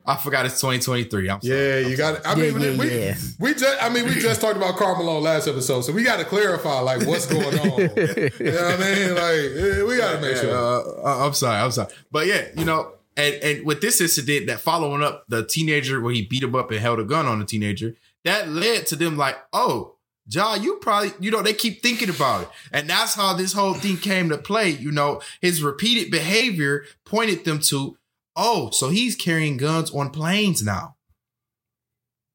[0.06, 1.28] I, I forgot it's 2023.
[1.30, 1.56] I'm sorry.
[1.58, 2.12] Yeah, I'm you sorry.
[2.14, 2.26] got it.
[2.28, 3.14] I mean, Yeah, yeah, we, yeah.
[3.40, 6.24] we just, I mean, we just talked about Carmelo last episode, so we got to
[6.24, 7.80] clarify like what's going on.
[7.80, 9.14] you know what I mean?
[9.14, 10.54] Like, we got to make Yeah, sure.
[10.54, 11.60] uh, uh, I'm sorry.
[11.60, 11.92] I'm sorry.
[12.12, 16.12] But yeah, you know, and and with this incident, that following up the teenager where
[16.12, 17.94] he beat him up and held a gun on the teenager,
[18.26, 19.94] that led to them like, oh,
[20.28, 23.74] Ja, you probably, you know, they keep thinking about it, and that's how this whole
[23.74, 24.70] thing came to play.
[24.70, 27.96] You know, his repeated behavior pointed them to,
[28.34, 30.96] oh, so he's carrying guns on planes now.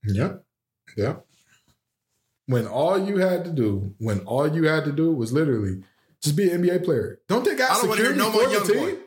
[0.05, 0.43] Yep.
[0.95, 1.25] Yep.
[2.47, 5.83] When all you had to do, when all you had to do was literally
[6.23, 7.19] just be an NBA player.
[7.27, 8.95] Don't they got I don't hear security no more for the young team?
[8.95, 9.01] boy.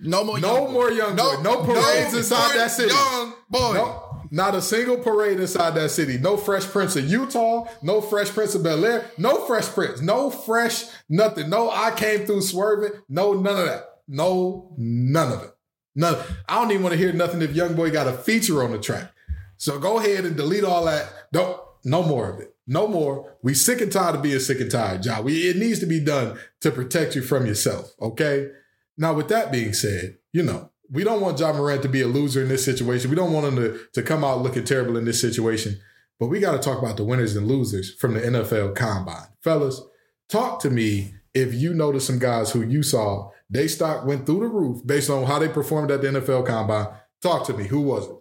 [0.00, 0.94] No more, No young more boy.
[0.96, 1.34] young boy.
[1.42, 2.90] No parades inside more that city.
[2.94, 3.72] Young boy.
[3.74, 6.18] No, not a single parade inside that city.
[6.18, 7.66] No Fresh Prince of Utah.
[7.82, 9.10] No Fresh Prince of Bel Air.
[9.18, 10.00] No Fresh Prince.
[10.00, 11.48] No Fresh nothing.
[11.50, 13.00] No, I came through swerving.
[13.08, 13.84] No, none of that.
[14.06, 15.54] No, none of it.
[15.94, 16.16] None.
[16.48, 18.78] I don't even want to hear nothing if Young Boy got a feature on the
[18.78, 19.12] track.
[19.56, 21.12] So go ahead and delete all that.
[21.32, 21.60] Don't.
[21.84, 22.54] No more of it.
[22.66, 23.36] No more.
[23.42, 25.20] We sick and tired of being sick and tired, Ja.
[25.20, 27.94] We, it needs to be done to protect you from yourself.
[28.00, 28.50] Okay.
[28.96, 32.06] Now, with that being said, you know, we don't want Ja Morant to be a
[32.06, 33.10] loser in this situation.
[33.10, 35.80] We don't want him to, to come out looking terrible in this situation.
[36.18, 39.28] But we got to talk about the winners and losers from the NFL combine.
[39.42, 39.80] Fellas,
[40.28, 44.40] talk to me if you noticed some guys who you saw, they stock went through
[44.40, 46.88] the roof based on how they performed at the NFL combine.
[47.22, 47.64] Talk to me.
[47.66, 48.16] Who was it?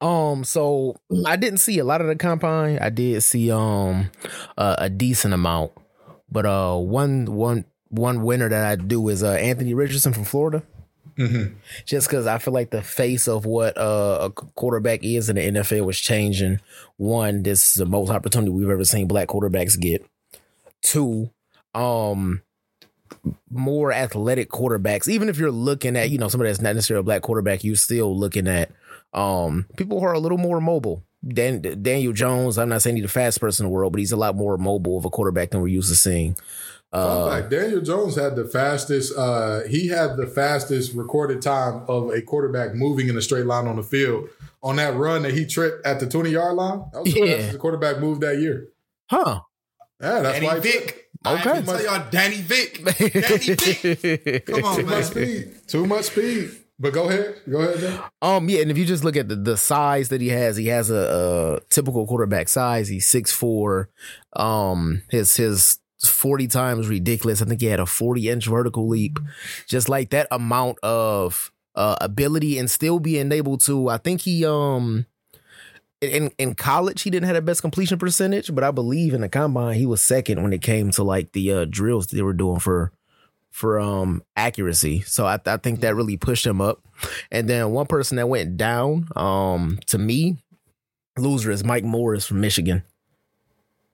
[0.00, 0.96] Um, so
[1.26, 2.78] I didn't see a lot of the combine.
[2.78, 4.10] I did see um
[4.56, 5.72] uh, a decent amount,
[6.30, 10.62] but uh one one one winner that I do is uh Anthony Richardson from Florida.
[11.16, 11.54] Mm-hmm.
[11.84, 15.60] Just because I feel like the face of what uh, a quarterback is in the
[15.60, 16.60] NFL was changing.
[16.96, 20.04] One, this is the most opportunity we've ever seen black quarterbacks get.
[20.82, 21.30] Two,
[21.74, 22.42] um,
[23.50, 25.08] more athletic quarterbacks.
[25.08, 27.76] Even if you're looking at, you know, somebody that's not necessarily a black quarterback, you're
[27.76, 28.70] still looking at
[29.14, 31.02] um people who are a little more mobile.
[31.26, 34.12] Dan, Daniel Jones, I'm not saying he's the fastest person in the world, but he's
[34.12, 36.34] a lot more mobile of a quarterback than we're used to seeing.
[36.34, 39.16] Fun Uh, fact, Daniel Jones had the fastest.
[39.16, 43.66] Uh, he had the fastest recorded time of a quarterback moving in a straight line
[43.66, 44.28] on the field
[44.62, 46.82] on that run that he tripped at the twenty yard line.
[46.92, 47.52] That was the Yeah.
[47.52, 48.68] the quarterback moved that year.
[49.10, 49.40] huh.
[50.02, 50.54] Yeah, that's Danny why.
[50.56, 51.08] he Vick.
[51.24, 51.34] Okay.
[51.58, 52.84] ain't gonna tell y'all Danny Vick.
[52.98, 54.46] Danny Vick.
[54.46, 54.90] Come on, Too man.
[54.90, 55.54] much speed.
[55.68, 56.50] Too much speed.
[56.82, 57.40] But go ahead.
[57.48, 58.02] Go ahead.
[58.20, 60.66] Um, yeah, and if you just look at the, the size that he has, he
[60.66, 62.88] has a, a typical quarterback size.
[62.88, 63.88] He's six four.
[64.32, 67.40] Um, his his forty times ridiculous.
[67.40, 69.20] I think he had a forty inch vertical leap.
[69.68, 73.88] Just like that amount of uh ability and still being able to.
[73.88, 75.06] I think he um.
[76.00, 79.28] In in college, he didn't have the best completion percentage, but I believe in the
[79.28, 82.58] combine he was second when it came to like the uh, drills they were doing
[82.58, 82.90] for
[83.52, 85.02] for um accuracy.
[85.02, 86.80] So I, I think that really pushed him up.
[87.30, 90.38] And then one person that went down, um, to me,
[91.16, 92.82] loser is Mike Morris from Michigan.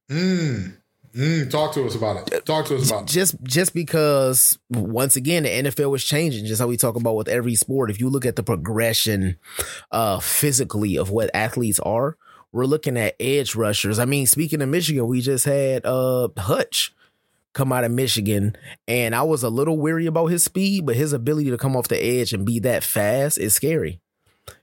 [0.09, 0.77] Mm.
[1.14, 1.51] Mm.
[1.51, 2.47] Talk to us about it.
[2.47, 3.09] Talk to us about it.
[3.09, 7.29] Just just because once again the NFL was changing, just how we talk about with
[7.29, 7.90] every sport.
[7.90, 9.37] If you look at the progression
[9.90, 12.16] uh physically of what athletes are,
[12.53, 13.99] we're looking at edge rushers.
[13.99, 16.94] I mean, speaking of Michigan, we just had uh Hutch
[17.59, 21.12] come out of Michigan, and I was a little weary about his speed, but his
[21.12, 24.01] ability to come off the edge and be that fast is scary.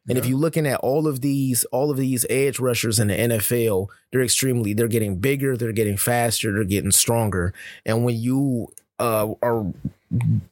[0.08, 3.16] And if you're looking at all of these, all of these edge rushers in the
[3.16, 7.54] NFL, they're extremely, they're getting bigger, they're getting faster, they're getting stronger.
[7.86, 9.66] And when you uh are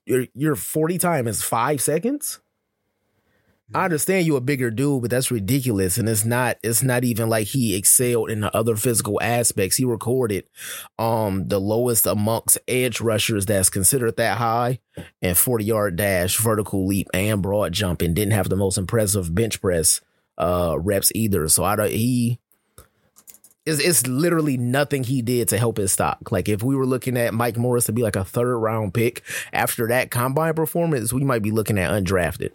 [0.06, 2.40] your your 40 time is five seconds.
[3.76, 5.98] I understand you're a bigger dude, but that's ridiculous.
[5.98, 9.78] And it's not, it's not even like he excelled in the other physical aspects.
[9.78, 10.46] He recorded
[11.00, 14.80] um the lowest amongst edge rushers that's considered that high
[15.22, 19.34] and 40 yard dash, vertical leap, and broad jump, and didn't have the most impressive
[19.34, 20.02] bench press
[20.38, 21.48] uh reps either.
[21.48, 22.40] So I don't he
[23.66, 26.32] it's, it's literally nothing he did to help his stock.
[26.32, 29.24] Like if we were looking at Mike Morris to be like a third round pick
[29.52, 32.52] after that combine performance, we might be looking at undrafted.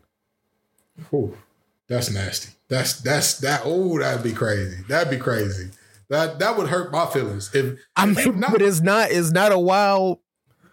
[1.11, 1.37] Whew.
[1.89, 2.51] That's nasty.
[2.69, 3.63] That's that's that.
[3.65, 4.83] Oh, that'd be crazy.
[4.89, 5.71] That'd be crazy.
[6.11, 7.51] That that would hurt my feelings.
[7.55, 9.11] If I if not- but it's not.
[9.11, 10.19] It's not a wild.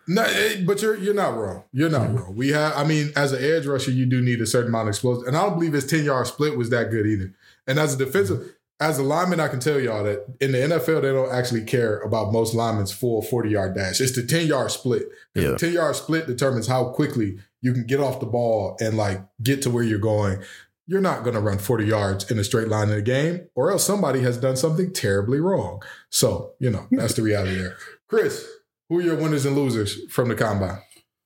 [0.07, 1.63] No, eh, but you're you're not wrong.
[1.71, 2.35] You're not wrong.
[2.35, 2.73] We have.
[2.75, 5.35] I mean, as an edge rusher, you do need a certain amount of explosive, and
[5.35, 7.33] I don't believe his ten yard split was that good either.
[7.65, 11.01] And as a defensive, as a lineman, I can tell y'all that in the NFL
[11.01, 13.99] they don't actually care about most linemen's full forty yard dash.
[13.99, 15.07] It's the ten yard split.
[15.33, 15.51] Yeah.
[15.51, 19.19] The ten yard split determines how quickly you can get off the ball and like
[19.41, 20.37] get to where you're going.
[20.85, 23.71] You're not going to run 40 yards in a straight line in a game, or
[23.71, 25.81] else somebody has done something terribly wrong.
[26.11, 27.75] So, you know, that's the reality there.
[28.07, 28.47] Chris,
[28.87, 30.79] who are your winners and losers from the combine?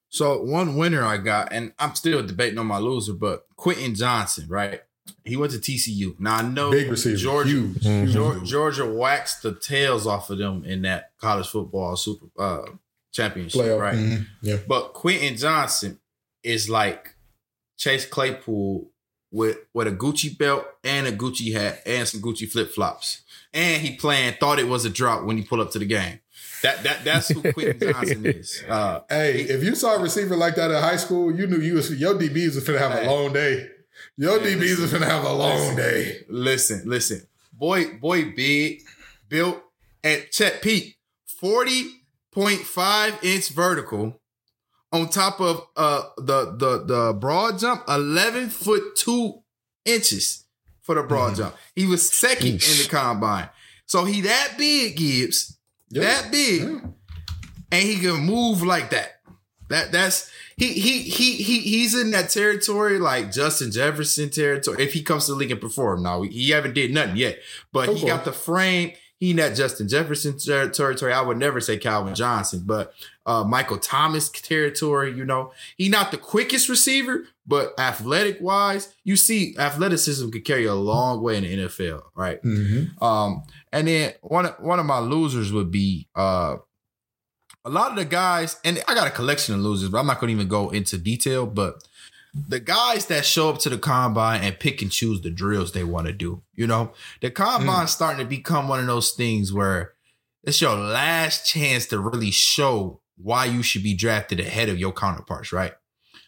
[0.08, 4.48] So one winner I got, and I'm still debating on my loser, but Quentin Johnston,
[4.48, 4.82] right?
[5.26, 6.18] He went to TCU.
[6.20, 7.84] Now I know Big receiver, Georgia, huge.
[7.84, 8.48] Huge Georgia, dude.
[8.48, 12.62] Georgia waxed the tails off of them in that college football super uh,
[13.12, 13.80] championship, Playoff.
[13.80, 13.96] right?
[13.98, 14.26] Mhm.
[14.42, 14.58] Yeah.
[14.68, 15.99] But Quentin Johnston
[16.44, 17.16] is like
[17.78, 18.90] Chase Claypool
[19.32, 23.22] with with a Gucci belt and a Gucci hat and some Gucci flip flops,
[23.54, 26.20] and he playing thought it was a drop when he pulled up to the game.
[26.64, 28.64] That that that's who Quentin Johnston is.
[28.68, 31.76] Uh, Hey, if you saw a receiver like that in high school, you knew you
[31.76, 33.68] was your DBs was finna have a long day.
[34.18, 35.76] Your Hey, DBs was gonna have a long Listen.
[35.78, 36.26] day.
[36.30, 37.22] Listen, listen.
[37.54, 38.82] Boy, boy, big,
[39.28, 39.62] built,
[40.04, 40.96] at check Pete,
[42.36, 44.19] 40.5 inch vertical
[44.92, 49.42] on top of uh the the the broad jump, 11 foot two
[49.86, 50.46] inches
[50.82, 51.38] for the broad Mhm.
[51.38, 51.56] jump.
[51.76, 53.50] He was second in the combine.
[53.86, 55.58] So he that big, Gibbs,
[55.90, 56.02] Yeah.
[56.04, 56.80] that big, Yeah.
[57.72, 59.22] and he can move like that.
[59.70, 64.84] That that's he he he he he's in that territory like Justin Jefferson territory.
[64.84, 67.40] If he comes to the league and perform, now he haven't did nothing yet,
[67.72, 68.08] but he Okay.
[68.08, 68.94] got the frame.
[69.20, 71.12] He in that Justin Jefferson territory.
[71.14, 72.94] I would never say Calvin Johnson, but
[73.30, 75.14] uh, Michael Thomas territory.
[75.16, 80.66] You know, he not the quickest receiver, but athletic wise, you see, athleticism could carry
[80.66, 82.42] a long way in the NFL, right?
[82.44, 83.02] Mhm.
[83.02, 86.56] Um, and then one of- one of my losers would be uh
[87.66, 90.20] a lot of the guys, and I got a collection of losers, but I'm not
[90.20, 91.46] going to even go into detail.
[91.46, 91.84] But
[92.48, 95.84] the guys that show up to the combine and pick and choose the drills they
[95.84, 99.94] want to do, you know, the combine's starting to become one of those things where
[100.44, 104.92] it's your last chance to really show why you should be drafted ahead of your
[104.92, 105.74] counterparts, right?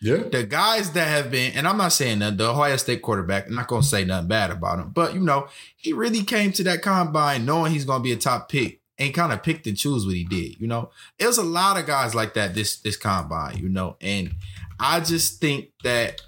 [0.03, 0.23] Yeah.
[0.31, 3.53] the guys that have been, and I'm not saying that the Ohio State quarterback, I'm
[3.53, 6.63] not going to say nothing bad about him, but you know, he really came to
[6.63, 9.77] that combine knowing he's going to be a top pick and kind of picked and
[9.77, 10.59] choose what he did.
[10.59, 10.89] You know,
[11.19, 13.57] it was a lot of guys like that this this combine.
[13.57, 14.35] You know, and
[14.79, 16.21] I just think that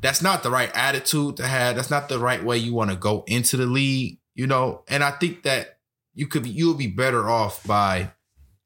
[0.00, 1.76] that's not the right attitude to have.
[1.76, 4.18] That's not the right way you want to go into the league.
[4.34, 5.78] You know, and I think that
[6.14, 8.10] you could be you'll be better off by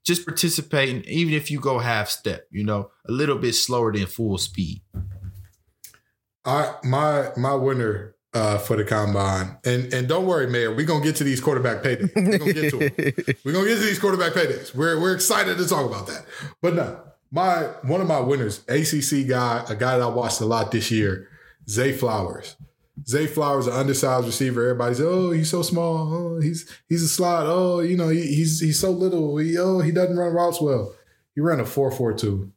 [0.05, 4.07] just participating, even if you go half step, you know, a little bit slower than
[4.07, 4.83] full speed.
[6.45, 11.03] I my my winner uh, for the combine, and and don't worry, Mayor, we're gonna
[11.03, 12.15] get to these quarterback paydays.
[12.15, 13.37] We're gonna get to them.
[13.45, 14.75] We're gonna get to these quarterback paydays.
[14.75, 16.27] We're we're excited to talk about that.
[16.61, 17.01] But no,
[17.31, 20.91] my one of my winners, ACC guy, a guy that I watched a lot this
[20.91, 21.29] year,
[21.69, 22.57] Zay Flowers.
[23.07, 24.63] Zay Flowers, an undersized receiver.
[24.63, 26.13] Everybody's oh he's so small.
[26.13, 27.47] Oh he's he's a slot.
[27.47, 29.37] Oh you know he, he's he's so little.
[29.39, 30.95] He, oh he doesn't run routes well.
[31.35, 32.53] He ran a four four two,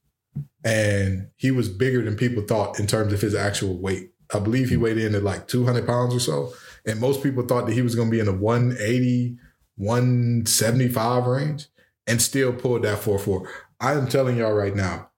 [0.63, 4.11] and he was bigger than people thought in terms of his actual weight.
[4.33, 6.53] I believe he weighed in at like 200 pounds or so.
[6.85, 9.37] And most people thought that he was going to be in the 180,
[9.75, 11.67] 175 range
[12.05, 13.49] and still pulled that 4 4.
[13.79, 15.09] I am telling y'all right now,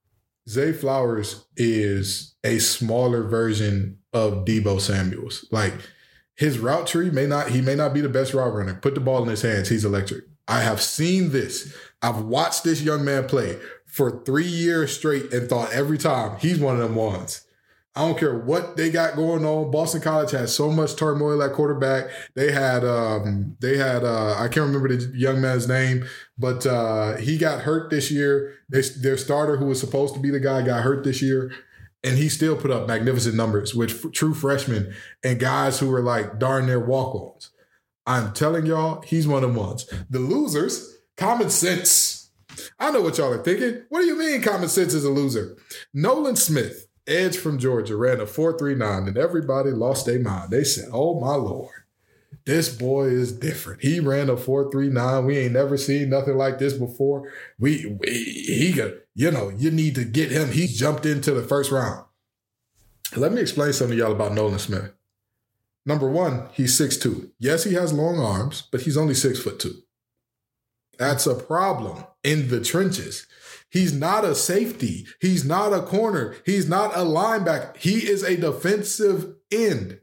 [0.47, 5.45] Zay Flowers is a smaller version of Deebo Samuels.
[5.51, 5.73] Like
[6.35, 8.75] his route tree may not, he may not be the best route runner.
[8.75, 9.69] Put the ball in his hands.
[9.69, 10.23] He's electric.
[10.47, 11.75] I have seen this.
[12.01, 16.59] I've watched this young man play for three years straight and thought every time he's
[16.59, 17.45] one of them ones.
[17.95, 19.71] I don't care what they got going on.
[19.71, 22.09] Boston College had so much turmoil at quarterback.
[22.35, 26.05] They had um they had uh I can't remember the young man's name,
[26.37, 28.55] but uh he got hurt this year.
[28.69, 31.51] They, their starter who was supposed to be the guy got hurt this year.
[32.03, 34.93] And he still put up magnificent numbers with f- true freshmen
[35.23, 37.51] and guys who were like darn near walk-ons.
[38.05, 39.91] I'm telling y'all, he's one of the ones.
[40.09, 42.31] The losers, common sense.
[42.79, 43.83] I know what y'all are thinking.
[43.89, 45.57] What do you mean common sense is a loser?
[45.93, 50.51] Nolan Smith, edge from Georgia, ran a 4.39 and everybody lost their mind.
[50.51, 51.78] They said, oh my Lord,
[52.45, 53.81] this boy is different.
[53.81, 55.25] He ran a 4.39.
[55.25, 57.31] We ain't never seen nothing like this before.
[57.59, 60.51] We, we he could, you know, you need to get him.
[60.51, 62.05] He jumped into the first round.
[63.15, 64.91] Let me explain something to y'all about Nolan Smith.
[65.85, 67.31] Number one, he's 6'2.
[67.39, 69.81] Yes, he has long arms, but he's only six foot two.
[70.97, 73.25] That's a problem in the trenches.
[73.71, 75.07] He's not a safety.
[75.21, 76.35] He's not a corner.
[76.45, 77.77] He's not a linebacker.
[77.77, 79.99] He is a defensive end.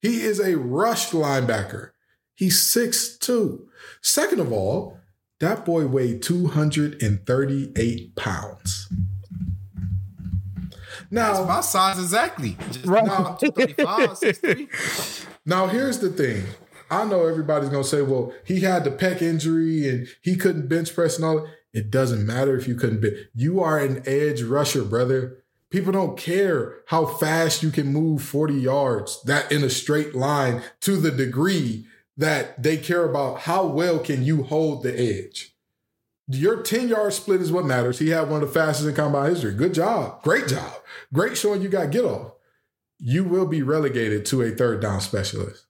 [0.00, 1.90] He is a rush linebacker.
[2.34, 3.66] He's 6'2.
[4.02, 4.98] Second of all,
[5.40, 8.88] that boy weighed 238 pounds.
[11.10, 12.56] Now, My size exactly.
[12.70, 13.04] Just Right.
[13.04, 15.24] now, 235, 6'3".
[15.46, 16.44] Now, here's the thing.
[16.90, 20.94] I know everybody's gonna say, "Well, he had the pec injury and he couldn't bench
[20.94, 21.46] press and all." that.
[21.72, 23.16] It doesn't matter if you couldn't bench.
[23.34, 25.37] You are an edge rusher, brother.
[25.70, 30.62] People don't care how fast you can move 40 yards that in a straight line
[30.80, 35.54] to the degree that they care about how well can you hold the edge.
[36.26, 37.98] Your 10 yard split is what matters.
[37.98, 39.54] He had one of the fastest in combine history.
[39.54, 40.22] Good job.
[40.22, 40.72] Great job.
[41.12, 42.32] Great showing you got get off.
[42.98, 45.66] You will be relegated to a third down specialist.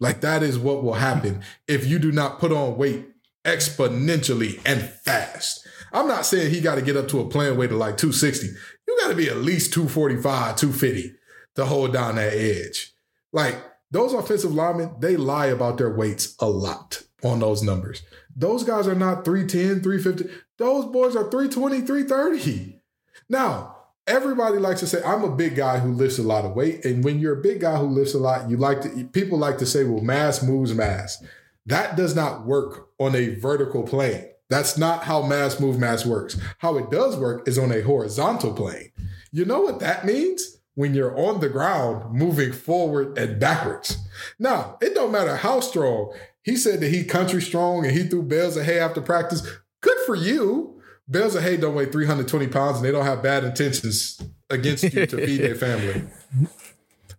[0.00, 3.06] Like that is what will happen if you do not put on weight
[3.44, 5.66] exponentially and fast.
[5.92, 8.48] I'm not saying he got to get up to a playing weight of like 260.
[8.86, 11.14] You got to be at least 245, 250
[11.56, 12.94] to hold down that edge.
[13.32, 13.56] Like
[13.90, 18.02] those offensive linemen, they lie about their weights a lot on those numbers.
[18.36, 20.42] Those guys are not 310, 350.
[20.58, 22.80] Those boys are 320, 330.
[23.28, 23.76] Now,
[24.06, 26.84] everybody likes to say, I'm a big guy who lifts a lot of weight.
[26.84, 29.58] And when you're a big guy who lifts a lot, you like to people like
[29.58, 31.22] to say, well, mass moves mass.
[31.66, 34.26] That does not work on a vertical plane.
[34.50, 36.38] That's not how mass move mass works.
[36.58, 38.90] How it does work is on a horizontal plane.
[39.32, 40.58] You know what that means?
[40.74, 43.96] When you're on the ground moving forward and backwards.
[44.38, 46.12] Now, it don't matter how strong.
[46.42, 49.46] He said that he country strong and he threw bales of hay after practice.
[49.80, 50.82] Good for you.
[51.08, 54.20] Bales of hay don't weigh 320 pounds and they don't have bad intentions
[54.50, 56.04] against you to feed their family.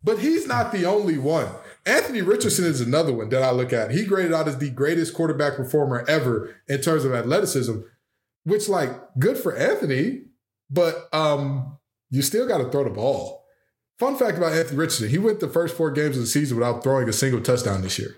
[0.04, 1.48] But he's not the only one.
[1.86, 3.92] Anthony Richardson is another one that I look at.
[3.92, 7.78] He graded out as the greatest quarterback performer ever in terms of athleticism,
[8.44, 10.24] which like good for Anthony,
[10.70, 11.78] but um
[12.10, 13.46] you still got to throw the ball.
[14.00, 16.84] Fun fact about Anthony Richardson, he went the first four games of the season without
[16.84, 18.16] throwing a single touchdown this year.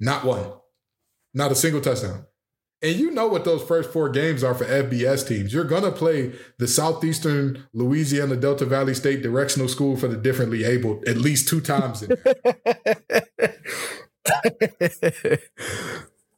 [0.00, 0.52] Not one.
[1.34, 2.26] Not a single touchdown.
[2.82, 5.52] And you know what those first four games are for FBS teams.
[5.52, 10.64] You're going to play the Southeastern Louisiana Delta Valley State Directional School for the Differently
[10.64, 12.02] Abled at least two times.
[12.02, 12.16] In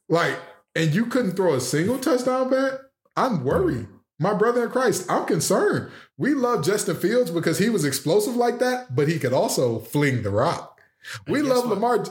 [0.09, 0.37] like,
[0.75, 2.73] and you couldn't throw a single touchdown back?
[3.15, 3.87] I'm worried.
[4.19, 5.91] My brother in Christ, I'm concerned.
[6.17, 10.23] We love Justin Fields because he was explosive like that, but he could also fling
[10.23, 10.79] the rock.
[11.27, 11.75] We love what?
[11.75, 12.05] Lamar.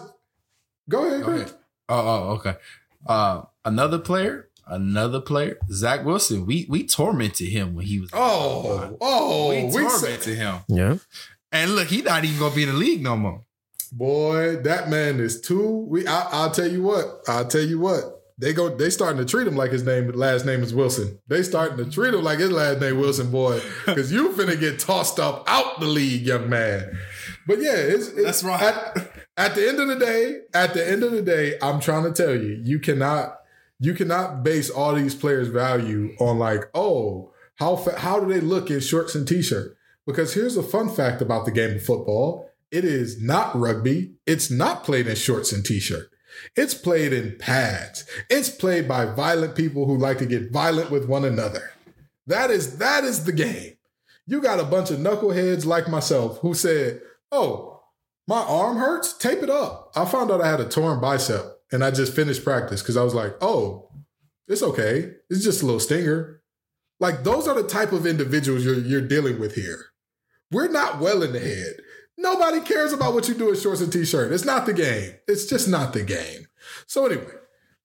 [0.88, 1.42] Go ahead, Go Chris.
[1.42, 1.54] ahead.
[1.88, 2.54] Oh, oh, okay.
[3.06, 6.46] Uh, another player, another player, Zach Wilson.
[6.46, 8.10] We we tormented him when he was.
[8.12, 10.58] Oh, oh, we we said, tormented him.
[10.68, 10.96] yeah.
[11.50, 13.42] And look, he's not even gonna be in the league no more.
[13.92, 15.86] boy, that man is too.
[15.88, 17.20] We, I, I'll tell you what.
[17.28, 18.20] I'll tell you what.
[18.38, 18.74] They go.
[18.74, 21.18] They starting to treat him like his name, last name is Wilson.
[21.28, 24.78] They starting to treat him like his last name Wilson, boy, because you finna get
[24.80, 26.98] tossed up out the league, young man.
[27.46, 28.62] But yeah, it's, it's That's right.
[28.62, 32.04] At, at the end of the day, at the end of the day, I'm trying
[32.04, 33.38] to tell you, you cannot,
[33.78, 38.40] you cannot base all these players' value on like, oh, how fa- how do they
[38.40, 39.76] look in shorts and t-shirt?
[40.06, 44.14] Because here's a fun fact about the game of football: it is not rugby.
[44.26, 46.10] It's not played in shorts and t-shirt.
[46.56, 48.04] It's played in pads.
[48.30, 51.72] It's played by violent people who like to get violent with one another.
[52.26, 53.76] That is that is the game.
[54.26, 57.71] You got a bunch of knuckleheads like myself who said, "Oh,
[58.26, 59.16] my arm hurts.
[59.16, 62.44] Tape it up." I found out I had a torn bicep, and I just finished
[62.44, 63.90] practice because I was like, "Oh,
[64.48, 65.14] it's okay.
[65.30, 66.42] It's just a little stinger."
[67.00, 69.86] Like those are the type of individuals you're you're dealing with here.
[70.50, 71.76] We're not well in the head.
[72.16, 74.32] Nobody cares about what you do in shorts and t-shirt.
[74.32, 75.14] It's not the game.
[75.26, 76.46] It's just not the game.
[76.86, 77.32] So anyway,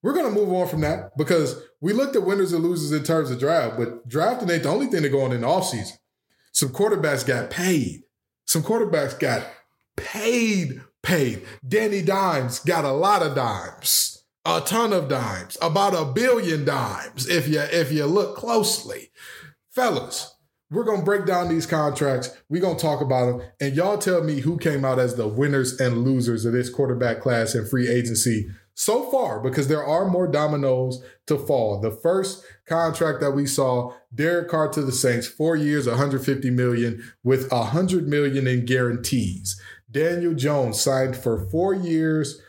[0.03, 3.31] we're gonna move on from that because we looked at winners and losers in terms
[3.31, 5.97] of draft, but drafting ain't the only thing that go on in the offseason.
[6.51, 8.03] Some quarterbacks got paid.
[8.45, 9.43] Some quarterbacks got
[9.97, 11.45] paid, paid.
[11.67, 17.27] Danny Dimes got a lot of dimes, a ton of dimes, about a billion dimes
[17.27, 19.09] if you if you look closely.
[19.71, 20.33] Fellas,
[20.71, 22.35] we're gonna break down these contracts.
[22.49, 25.79] We're gonna talk about them, and y'all tell me who came out as the winners
[25.79, 30.27] and losers of this quarterback class and free agency so far, because there are more
[30.27, 31.79] dominoes to fall.
[31.79, 37.01] The first contract that we saw, Derek Carr to the Saints, four years, 150 million,
[37.23, 39.59] with 100 million in guarantees.
[39.89, 42.41] Daniel Jones signed for four years,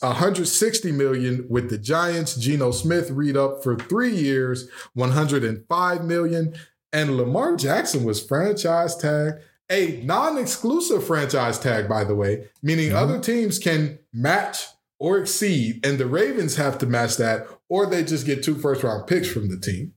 [0.00, 2.36] 160 million with the Giants.
[2.36, 6.54] Geno Smith read up for three years, 105 million.
[6.92, 13.18] And Lamar Jackson was franchise tag, a non-exclusive franchise tag, by the way, meaning other
[13.18, 14.66] teams can match
[15.00, 18.82] or exceed, and the Ravens have to match that, or they just get two first
[18.84, 19.92] round picks from the team.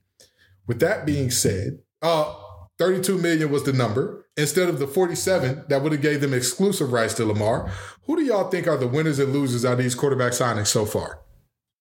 [0.66, 2.34] With that being said, uh,
[2.78, 6.92] 32 million was the number instead of the 47 that would have gave them exclusive
[6.92, 7.70] rights to Lamar.
[8.06, 10.86] Who do y'all think are the winners and losers out of these quarterback signings so
[10.86, 11.20] far?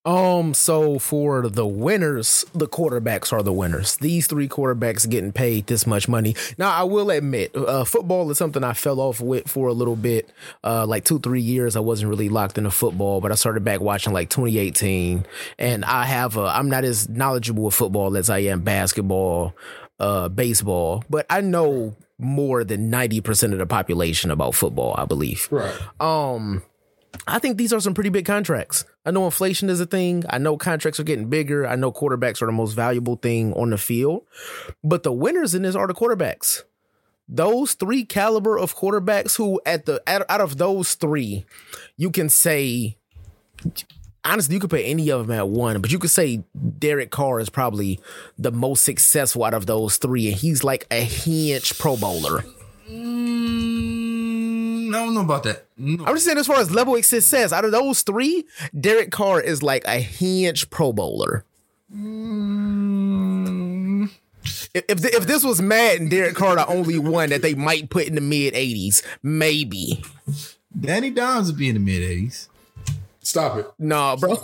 [0.05, 3.97] Um, so for the winners, the quarterbacks are the winners.
[3.97, 6.33] These three quarterbacks getting paid this much money.
[6.57, 9.97] Now, I will admit, uh, football is something I fell off with for a little
[9.97, 10.29] bit.
[10.63, 13.81] Uh, like two, three years, I wasn't really locked into football, but I started back
[13.81, 15.25] watching like 2018,
[15.59, 19.55] and I have a, I'm not as knowledgeable with football as I am basketball,
[19.99, 25.47] uh, baseball, but I know more than 90% of the population about football, I believe.
[25.51, 25.75] Right.
[25.99, 26.63] Um,
[27.27, 28.85] I think these are some pretty big contracts.
[29.05, 30.23] I know inflation is a thing.
[30.29, 31.65] I know contracts are getting bigger.
[31.67, 34.23] I know quarterbacks are the most valuable thing on the field.
[34.83, 36.63] But the winners in this are the quarterbacks.
[37.29, 41.45] Those three caliber of quarterbacks who at the out, out of those three,
[41.97, 42.97] you can say
[44.27, 46.43] honestly, you could put any of them at one, but you could say
[46.79, 47.99] Derek Carr is probably
[48.37, 52.43] the most successful out of those three, and he's like a hinge Pro Bowler.
[52.89, 55.65] Mm, I don't know about that.
[55.77, 56.05] No.
[56.05, 58.45] I'm just saying, as far as level of success, out of those three,
[58.79, 61.43] Derek Carr is like a hinge Pro Bowler.
[62.97, 64.09] Mm,
[64.73, 68.07] If if, if this was Madden, Derek Carr the only one that they might put
[68.07, 70.03] in the mid 80s, maybe.
[70.79, 72.47] Danny Dimes would be in the mid 80s.
[73.27, 73.69] Stop it.
[73.77, 74.29] No, bro.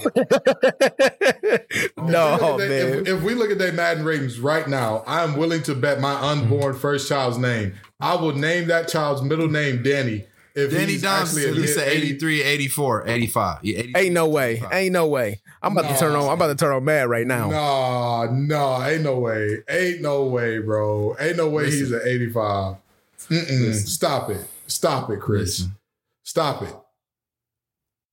[1.98, 3.00] no, If- man.
[3.00, 6.14] If, if we look at their Madden ratings right now, I'm willing to bet my
[6.16, 7.76] unborn first child's name.
[8.02, 10.26] I will name that child's middle name Danny.
[10.54, 13.60] If Danny he's Dimes actually is at least mid- 83, 84, 85.
[13.64, 14.02] Yeah, 83.
[14.02, 14.62] Ain't no way.
[14.70, 15.40] Ain't no way.
[15.62, 16.26] I'm about to turn on.
[16.28, 17.50] I'm about to turn on mad right now.
[17.52, 19.60] Nah, no, ain't no way.
[19.70, 21.16] Ain't no way, bro.
[21.22, 22.76] Ain't no way he's an 85.
[23.30, 23.74] Mm-mm.
[23.76, 24.46] Stop it.
[24.68, 25.62] Stop it, Chris.
[25.62, 25.76] Listen.
[26.24, 26.76] Stop it.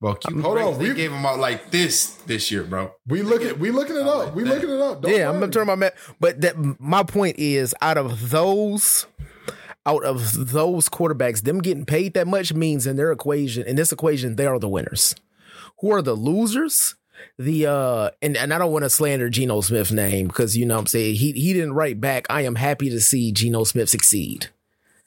[0.01, 2.92] Bro, Q Hold on, They we- gave him out like this this year, bro.
[3.07, 4.26] We look at we looking it up.
[4.26, 4.55] like we that.
[4.55, 5.03] looking it up.
[5.03, 5.40] Don't yeah, I'm worry.
[5.40, 5.92] gonna turn my mad.
[6.18, 9.07] But that my point is, out of those,
[9.84, 13.92] out of those quarterbacks, them getting paid that much means in their equation, in this
[13.92, 15.14] equation, they are the winners.
[15.80, 16.94] Who are the losers?
[17.38, 20.76] The uh and, and I don't want to slander Geno Smith's name because you know
[20.76, 22.24] what I'm saying he he didn't write back.
[22.30, 24.48] I am happy to see Geno Smith succeed.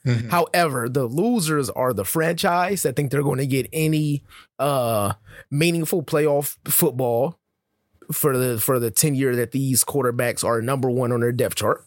[0.06, 0.30] Mhm.
[0.30, 4.24] However, the losers are the franchise that think they're going to get any
[4.60, 5.14] uh
[5.50, 7.40] meaningful playoff football
[8.12, 11.86] for the for the tenure that these quarterbacks are number one on their depth chart.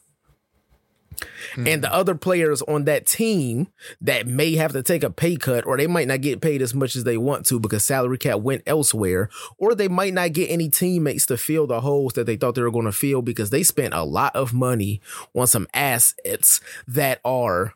[1.65, 3.69] And the other players on that team
[4.03, 6.75] that may have to take a pay cut, or they might not get paid as
[6.75, 10.51] much as they want to because salary cap went elsewhere, or they might not get
[10.51, 13.51] any teammates to fill the holes that they thought they were going to fill because
[13.51, 15.01] they spent a lot of money
[15.35, 17.73] on some assets that are.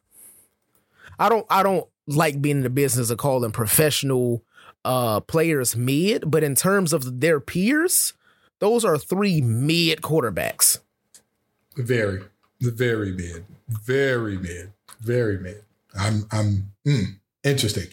[1.20, 1.46] I don't.
[1.48, 4.42] I don't like being in the business of calling professional
[4.84, 8.14] uh players mid, but in terms of their peers,
[8.58, 10.80] those are three mid quarterbacks.
[11.76, 12.22] Very,
[12.60, 15.62] very mid, very mid, very mid.
[15.98, 17.86] I'm, I'm mm, interesting.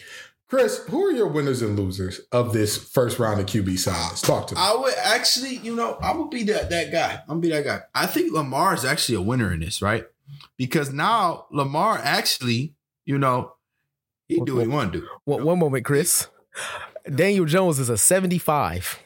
[0.48, 4.22] Chris, who are your winners and losers of this first round of QB size?
[4.22, 4.60] Talk to me.
[4.62, 7.20] I would actually, you know, I would be that that guy.
[7.22, 7.80] I'm gonna be that guy.
[7.94, 10.06] I think Lamar is actually a winner in this, right?
[10.56, 12.74] Because now Lamar actually,
[13.08, 13.54] you know,
[14.28, 15.08] he do what he want to do.
[15.24, 16.28] One, one moment, Chris.
[17.12, 18.98] Daniel Jones is a 75.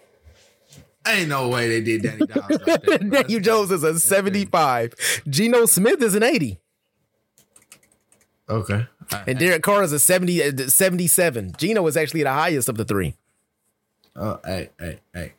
[1.06, 2.50] Ain't no way they did Danny Dimes.
[2.50, 3.10] Like that.
[3.10, 5.22] Daniel Jones is a 75.
[5.28, 6.58] Geno Smith is an 80.
[8.48, 8.86] Okay.
[9.28, 11.52] And Derek Carr is a 70, uh, 77.
[11.56, 13.14] Geno is actually the highest of the three.
[14.16, 15.32] Uh, hey, hey, hey.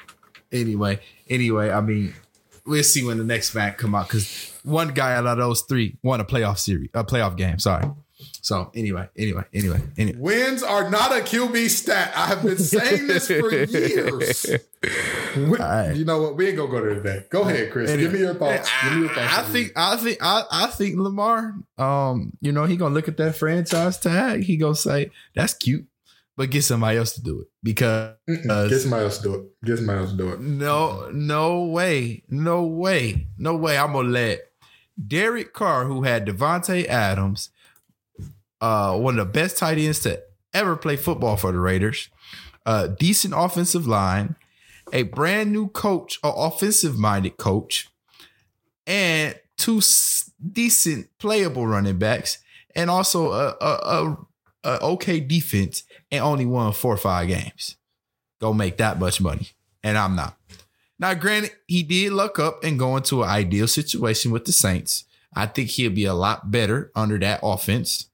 [0.53, 2.13] Anyway, anyway, I mean,
[2.65, 5.97] we'll see when the next match come out because one guy out of those three
[6.01, 7.59] won a playoff series, a playoff game.
[7.59, 7.85] Sorry.
[8.43, 10.19] So anyway, anyway, anyway, anyway.
[10.19, 12.11] Wins are not a QB stat.
[12.13, 14.45] I have been saying this for years.
[15.37, 15.93] We- right.
[15.95, 16.35] You know what?
[16.35, 17.23] We ain't gonna go there today.
[17.29, 17.89] Go ahead, Chris.
[17.89, 18.03] Anyway.
[18.03, 18.69] Give me your thoughts.
[18.83, 19.33] Give me your thoughts.
[19.33, 23.07] I, I think I think I, I think Lamar, um, you know, he gonna look
[23.07, 24.43] at that franchise tag.
[24.43, 25.85] He gonna say that's cute,
[26.35, 28.67] but get somebody else to do it because Mm-mm.
[28.69, 29.65] get somebody else to do it.
[29.65, 30.41] Get somebody else to do it.
[30.41, 33.77] no, no way, no way, no way.
[33.77, 34.41] I'm gonna let
[35.07, 37.51] Derek Carr, who had Davante Adams,
[38.63, 42.07] uh, one of the best tight ends to ever play football for the Raiders,
[42.65, 44.37] a decent offensive line,
[44.93, 47.89] a brand new coach, an offensive minded coach,
[48.87, 49.81] and two
[50.41, 52.37] decent playable running backs,
[52.73, 54.17] and also a, a, a,
[54.63, 57.75] a okay defense, and only won four or five games.
[58.39, 59.49] Go make that much money,
[59.83, 60.37] and I'm not.
[60.97, 65.03] Now, granted, he did luck up and go into an ideal situation with the Saints.
[65.35, 68.09] I think he'll be a lot better under that offense.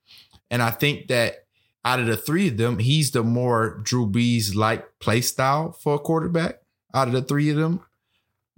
[0.50, 1.45] And I think that
[1.86, 5.95] out of the three of them, he's the more Drew Brees like play style for
[5.95, 6.60] a quarterback
[6.93, 7.82] out of the three of them.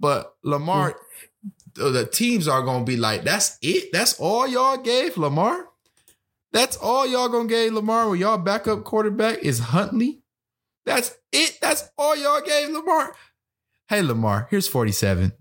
[0.00, 0.96] But Lamar, mm.
[1.74, 3.92] the the teams are gonna be like, that's it.
[3.92, 5.68] That's all y'all gave Lamar.
[6.52, 8.08] That's all y'all gonna give Lamar.
[8.08, 10.22] When y'all backup quarterback is Huntley.
[10.84, 11.58] That's it.
[11.60, 13.14] That's all y'all gave Lamar.
[13.88, 15.32] Hey Lamar, here's forty seven.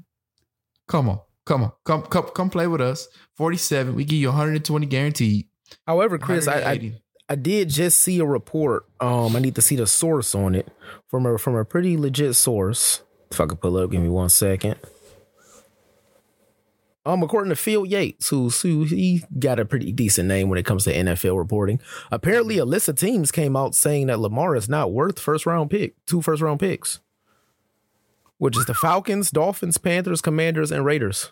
[0.88, 3.08] Come on, come on, come come come play with us.
[3.36, 3.96] Forty seven.
[3.96, 5.48] We give you one hundred and twenty guaranteed.
[5.88, 6.94] However, Chris, I, I
[7.30, 8.86] I did just see a report.
[9.00, 10.68] Um, I need to see the source on it
[11.08, 13.04] from a from a pretty legit source.
[13.32, 14.76] If I could pull up, give me one second.
[17.06, 20.66] Um, according to Field Yates, who's who he got a pretty decent name when it
[20.66, 21.80] comes to NFL reporting.
[22.12, 25.72] Apparently, a list of teams came out saying that Lamar is not worth first round
[25.72, 27.00] pick, two first round picks,
[28.38, 31.32] which is the Falcons, Dolphins, Panthers, Commanders, and Raiders.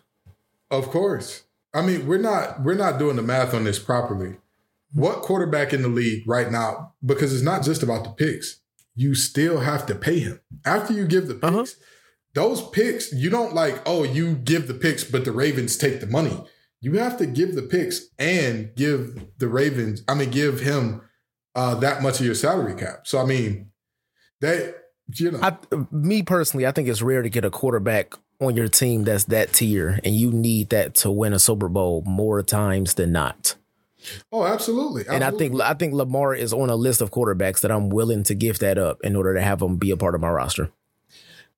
[0.72, 1.44] Of course.
[1.74, 4.38] I mean, we're not we're not doing the math on this properly.
[4.94, 6.94] What quarterback in the league right now?
[7.06, 8.62] Because it's not just about the picks.
[8.96, 11.54] You still have to pay him after you give the picks.
[11.54, 11.66] Uh-huh.
[12.34, 13.82] Those picks, you don't like.
[13.86, 16.44] Oh, you give the picks, but the Ravens take the money.
[16.82, 20.04] You have to give the picks and give the Ravens.
[20.08, 21.02] I mean, give him
[21.56, 23.06] uh, that much of your salary cap.
[23.06, 23.72] So I mean,
[24.42, 24.74] they
[25.16, 25.40] you know.
[25.42, 25.58] I,
[25.92, 29.54] me personally, I think it's rare to get a quarterback on your team that's that
[29.54, 33.56] tier, and you need that to win a Super Bowl more times than not.
[34.32, 35.04] oh, absolutely.
[35.10, 38.24] And I think I think Lamar is on a list of quarterbacks that I'm willing
[38.24, 40.72] to give that up in order to have him be a part of my roster.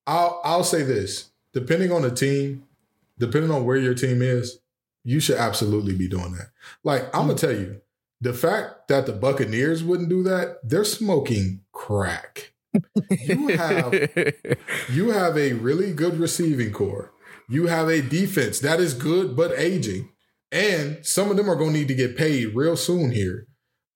[0.07, 2.63] I'll I'll say this: depending on the team,
[3.19, 4.59] depending on where your team is,
[5.03, 6.49] you should absolutely be doing that.
[6.84, 7.82] Like I'm gonna tell you,
[8.19, 12.53] the fact that the Buccaneers wouldn't do that, they're smoking crack.
[13.09, 13.93] You have
[14.89, 17.11] you have a really good receiving core.
[17.49, 20.09] You have a defense that is good but aging,
[20.51, 23.47] and some of them are gonna need to get paid real soon here.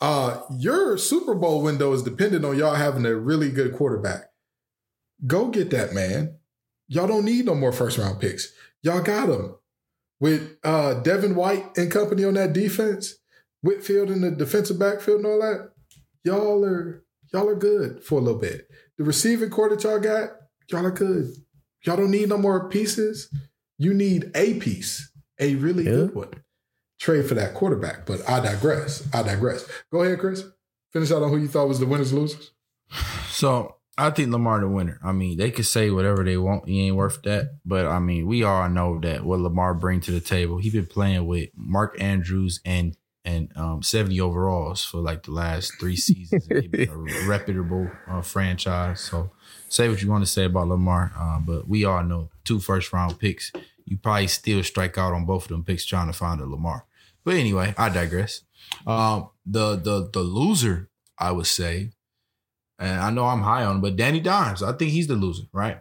[0.02, 4.26] Uh, your Super Bowl window is dependent on y'all having a really good quarterback.
[5.26, 6.38] Go get that man.
[6.88, 8.52] Y'all don't need no more first round picks.
[8.84, 9.56] Y'all got him
[10.20, 13.16] with uh, Devin White and company on that defense,
[13.64, 15.72] Winfield in the defensive backfield and all that.
[16.24, 17.05] Y'all are
[17.36, 18.68] y'all are good for a little bit.
[18.98, 20.30] The receiving core that y'all got,
[20.72, 21.32] y'all are good.
[21.84, 23.30] Y'all don't need no more pieces.
[23.78, 25.92] You need a piece, a really Yeah.
[25.92, 26.30] good one.
[27.00, 28.06] Trade for that quarterback.
[28.06, 29.08] But I digress.
[29.14, 29.68] I digress.
[29.92, 30.44] Go ahead, Chris.
[30.94, 32.52] Finish out on who you thought was the winners losers.
[33.30, 34.98] So I think Lamar the winner.
[35.04, 36.68] I mean, they could say whatever they want.
[36.70, 37.58] He ain't worth that.
[37.66, 40.58] But I mean, we all know that what Lamar bring to the table.
[40.58, 42.96] He been playing with Mark Andrews and
[43.26, 46.48] and um, 70 overalls for like the last three seasons.
[46.52, 46.88] A
[47.28, 49.02] reputable uh, franchise.
[49.02, 49.32] So
[49.68, 52.94] say what you want to say about Lamar, uh, but we all know two first
[52.94, 53.52] round picks.
[53.84, 56.86] You probably still strike out on both of them picks trying to find a Lamar.
[57.24, 58.42] But anyway, I digress.
[58.86, 61.92] Um, the the the loser, I would say,
[62.78, 65.44] and I know I'm high on him, but Danny Dimes, I think he's the loser,
[65.52, 65.80] right?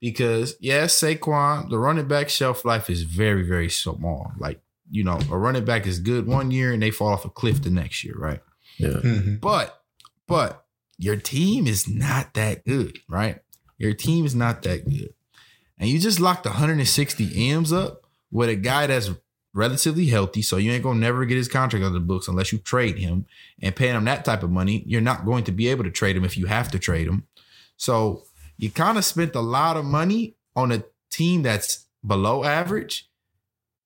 [0.00, 4.32] Because yes, Saquon, the running back shelf life is very, very small.
[4.38, 4.60] Like,
[4.92, 7.62] you know, a running back is good one year and they fall off a cliff
[7.62, 8.40] the next year, right?
[8.78, 9.36] Mm-hmm.
[9.36, 9.82] But,
[10.28, 10.66] but
[10.98, 13.40] your team is not that good, right?
[13.78, 15.14] Your team is not that good.
[15.78, 19.10] And you just locked 160 M's up with a guy that's
[19.54, 20.42] relatively healthy.
[20.42, 22.98] So you ain't gonna never get his contract out of the books unless you trade
[22.98, 23.24] him
[23.62, 24.84] and paying him that type of money.
[24.86, 27.26] You're not going to be able to trade him if you have to trade him.
[27.78, 28.24] So
[28.58, 33.08] you kind of spent a lot of money on a team that's below average.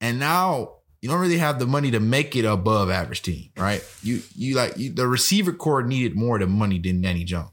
[0.00, 3.84] And now you don't really have the money to make it above average team, right?
[4.03, 7.51] You you like you, the receiver core needed more than money than Danny Jones.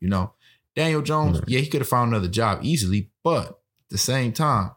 [0.00, 0.34] You know,
[0.74, 3.56] Daniel Jones, yeah, he could have found another job easily, but at
[3.90, 4.70] the same time,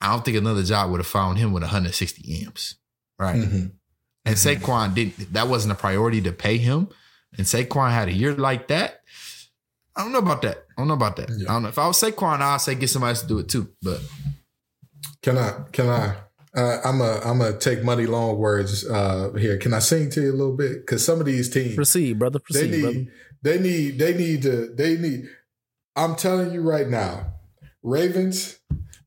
[0.00, 2.76] I don't think another job would have found him with 160 amps,
[3.18, 3.36] right?
[3.36, 3.66] Mm-hmm.
[4.24, 5.32] And Saquon didn't.
[5.32, 6.88] That wasn't a priority to pay him.
[7.36, 9.00] And Saquon had a year like that.
[9.96, 10.58] I don't know about that.
[10.76, 11.30] I don't know about that.
[11.30, 11.48] Yeah.
[11.48, 11.68] I don't know.
[11.70, 13.70] If I was Saquon, I'd say get somebody else to do it too.
[13.82, 14.00] But
[15.22, 15.64] Can I?
[15.72, 16.14] Can I?
[16.54, 17.20] Uh, I'm a.
[17.24, 19.58] I'm gonna take money long words uh, here.
[19.58, 20.80] Can I sing to you a little bit?
[20.80, 22.38] Because some of these teams, Proceed, brother.
[22.50, 22.80] they Proceed, need.
[22.82, 23.06] brother.
[23.42, 23.98] They need.
[23.98, 24.74] They need to.
[24.74, 25.28] They need.
[25.94, 27.34] I'm telling you right now,
[27.82, 28.58] Ravens,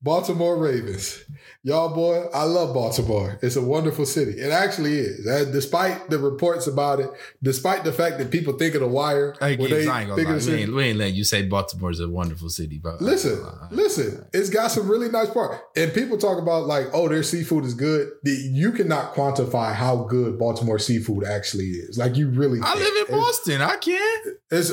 [0.02, 1.24] Baltimore Ravens.
[1.64, 3.38] Y'all, boy, I love Baltimore.
[3.44, 4.32] It's a wonderful city.
[4.32, 5.28] It actually is.
[5.28, 7.08] And despite the reports about it,
[7.44, 10.38] despite the fact that people think of the wire, I, when I ain't gonna lie.
[10.48, 13.68] We ain't, we ain't letting you say Baltimore is a wonderful city, but Listen, Uh,
[13.70, 14.26] listen.
[14.34, 15.62] It's got some really nice part.
[15.76, 18.10] And people talk about like, oh, their seafood is good.
[18.24, 21.96] You cannot quantify how good Baltimore seafood actually is.
[21.96, 22.60] Like you really.
[22.64, 23.62] I live in It's- Boston.
[23.62, 24.28] I can't.
[24.50, 24.72] It's.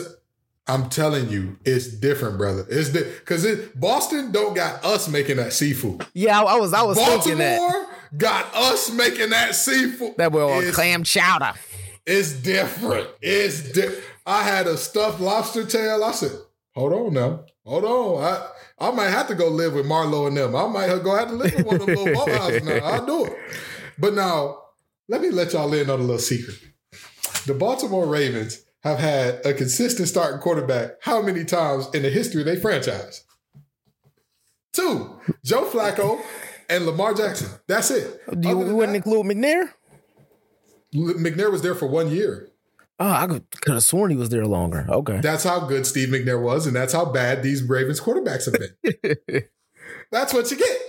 [0.69, 2.67] I'm telling you, it's different, brother.
[2.69, 6.07] It's because it Boston don't got us making that seafood.
[6.15, 10.15] Yeah, I, was I was thinking that Baltimore got us making that seafood.
[10.19, 11.53] that was It's- clam chowder.
[12.07, 13.07] It's different.
[13.21, 13.95] It's di-
[14.27, 16.03] I had a stuffed lobster tail.
[16.03, 16.33] I said,
[16.75, 17.45] hold on now.
[17.67, 18.25] Hold on.
[18.25, 18.49] I
[18.81, 20.55] I might have to go live with Marlo and them.
[20.57, 22.15] I might go have to live in one of them little
[22.65, 22.87] now.
[22.87, 23.37] I'll do it.
[23.99, 24.59] But now,
[25.09, 26.57] let me let y'all in on a little secret.
[27.47, 32.43] The Baltimore Ravens have had a consistent starting quarterback how many times in the history
[32.43, 33.25] of their franchise?
[34.73, 35.19] Two.
[35.45, 36.21] Joe Flacco
[36.69, 37.49] and Lamar Jackson.
[37.67, 38.21] That's it.
[38.41, 39.73] Do you, you wouldn't that, include McNair?
[40.95, 42.49] McNair was there for one year.
[43.01, 44.87] Oh, I could, could have sworn he was there longer.
[44.89, 45.21] Okay.
[45.21, 49.45] That's how good Steve McNair was, and that's how bad these Ravens quarterbacks have been.
[50.11, 50.81] that's what you get.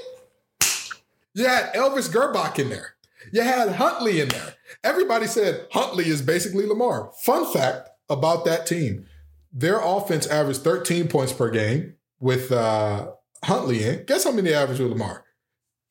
[1.35, 2.95] You had Elvis Grbac in there.
[3.31, 4.55] You had Huntley in there.
[4.83, 7.11] Everybody said Huntley is basically Lamar.
[7.23, 9.05] Fun fact about that team
[9.51, 13.09] their offense averaged 13 points per game with uh,
[13.43, 14.05] Huntley in.
[14.05, 15.25] Guess how many they averaged with Lamar?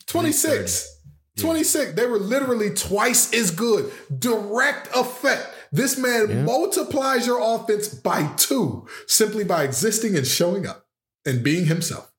[0.06, 0.96] 26.
[1.38, 1.92] 26.
[1.94, 3.90] They were literally twice as good.
[4.16, 5.46] Direct effect.
[5.72, 6.42] This man Yeah.
[6.42, 10.86] multiplies your offense by two simply by existing and showing up
[11.26, 12.10] and being himself.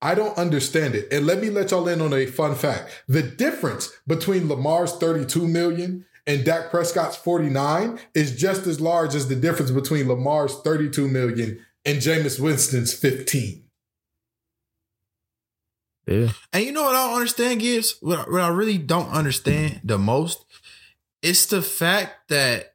[0.00, 1.12] I don't understand it.
[1.12, 3.02] And let me let y'all in on a fun fact.
[3.08, 9.28] The difference between Lamar's 32 million and Dak Prescott's 49 is just as large as
[9.28, 13.64] the difference between Lamar's 32 million and Jameis Winston's 15.
[16.06, 16.28] Yeah.
[16.52, 17.96] And you know what I don't understand, Gibbs?
[18.00, 20.44] What, I- what I really don't understand the most,
[21.22, 22.74] it's the fact that,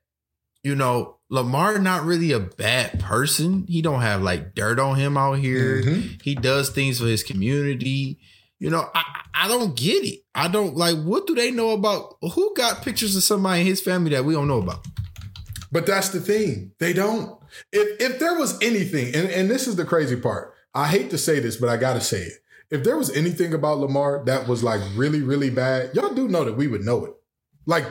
[0.64, 3.66] you know, Lamar not really a bad person.
[3.68, 5.82] He don't have like dirt on him out here.
[5.82, 6.22] Mhm.
[6.22, 8.20] He does things for his community.
[8.60, 9.04] You know, I
[9.34, 10.20] I don't get it.
[10.36, 13.82] I don't like what do they know about who got pictures of somebody in his
[13.82, 14.86] family that we don't know about?
[15.72, 16.74] But that's the thing.
[16.78, 17.36] They don't.
[17.72, 21.18] If if there was anything, and, and this is the crazy part, I hate to
[21.18, 22.34] say this, but I gotta say it.
[22.70, 26.44] If there was anything about Lamar that was like really, really bad, y'all do know
[26.44, 27.14] that we would know it.
[27.66, 27.86] Like,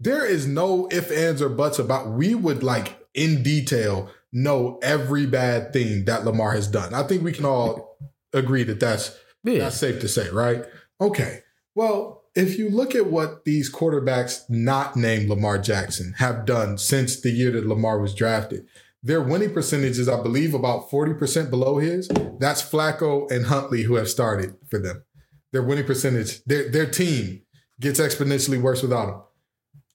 [0.00, 5.26] there is no if, ands, or buts about we would like in detail know every
[5.26, 6.94] bad thing that Lamar has done.
[6.94, 7.96] I think we can all
[8.32, 9.60] agree that that's Yeah.
[9.60, 10.64] that's safe to say, right?
[11.00, 11.42] Okay.
[11.74, 17.20] Well, if you look at what these quarterbacks not named Lamar Jackson have done since
[17.20, 18.66] the year that Lamar was drafted,
[19.02, 22.08] their winning percentage is, I believe, about 40% below his.
[22.38, 25.04] That's Flacco and Huntley who have started for them.
[25.52, 27.42] Their winning percentage, their, their team
[27.80, 29.20] gets exponentially worse without him.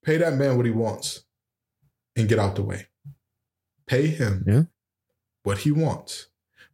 [0.03, 1.23] Pay that man what he wants
[2.15, 2.87] and get out the way.
[3.87, 4.63] Pay him Yeah.
[5.43, 6.27] what he wants.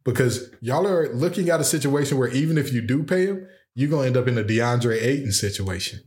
[0.04, 3.90] Because y'all are looking at a situation where even if you do pay him, you're
[3.90, 6.00] gonna end up in a DeAndre Ayton situation.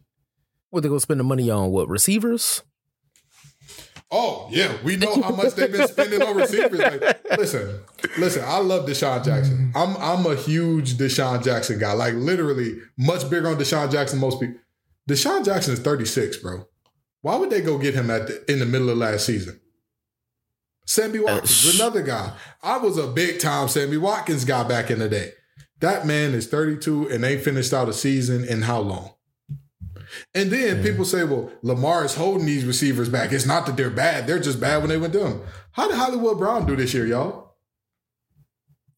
[0.69, 1.69] What they gonna spend the money on?
[1.71, 2.63] What receivers?
[4.11, 6.79] Oh yeah, we know how much they've been spending on receivers.
[6.79, 7.01] Like,
[7.37, 7.79] listen,
[8.19, 9.71] listen, I love DeSean Jackson.
[9.73, 9.77] Mm-hmm.
[9.77, 11.93] I'm I'm a huge DeSean Jackson guy.
[11.93, 14.19] Like literally, much bigger on DeSean Jackson.
[14.19, 14.55] than Most people.
[15.09, 16.65] DeSean Jackson is 36, bro.
[17.23, 19.59] Why would they go get him at the, in the middle of last season?
[20.85, 22.33] Sammy uh, Watkins, sh- another guy.
[22.61, 25.31] I was a big time Sammy Watkins guy back in the day.
[25.79, 29.13] That man is 32 and they finished out a season in how long?
[30.35, 33.31] And then people say, well, Lamar is holding these receivers back.
[33.31, 34.27] It's not that they're bad.
[34.27, 35.41] They're just bad when they went down.
[35.71, 37.55] How did Hollywood Brown do this year, y'all?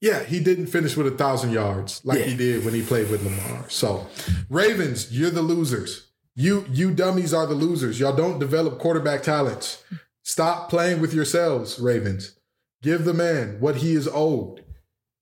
[0.01, 3.23] Yeah, he didn't finish with a thousand yards like he did when he played with
[3.23, 3.69] Lamar.
[3.69, 4.07] So,
[4.49, 6.04] Ravens, you're the losers.
[6.35, 7.99] You you dummies are the losers.
[7.99, 9.83] Y'all don't develop quarterback talents.
[10.23, 12.35] Stop playing with yourselves, Ravens.
[12.81, 14.63] Give the man what he is owed.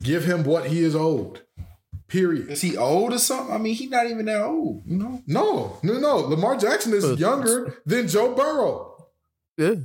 [0.02, 1.42] Give him what he is owed.
[2.08, 2.50] Period.
[2.50, 3.54] Is he old or something?
[3.54, 5.22] I mean, he's not even that old, you know?
[5.26, 6.18] No, no, no.
[6.18, 9.08] Lamar Jackson is younger than Joe Burrow.
[9.58, 9.76] Yeah.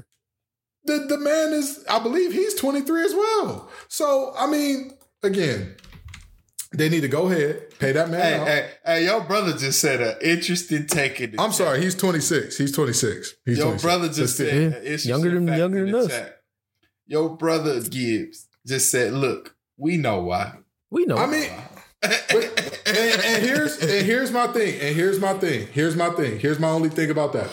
[0.84, 3.70] The the man is, I believe he's 23 as well.
[3.88, 5.76] So, I mean, again,
[6.72, 8.46] they need to go ahead, pay that man Hey, out.
[8.46, 11.56] hey, hey, your brother just said an interesting take in the I'm chat.
[11.56, 12.58] sorry, he's 26.
[12.58, 13.34] He's 26.
[13.44, 13.82] He's Your 26.
[13.82, 14.62] brother just still, said Yeah.
[14.78, 16.08] an interesting Younger than- fact younger in than the us.
[16.08, 16.40] chat.
[17.06, 20.58] Your brother Gibbs just said, "Look, we know why."
[20.90, 21.16] We know.
[21.16, 21.22] Why.
[21.22, 21.50] I mean,
[22.02, 24.78] but, and, and here's and here's my thing.
[24.80, 25.68] And here's my thing.
[25.72, 26.38] Here's my thing.
[26.38, 27.48] Here's my only thing about that.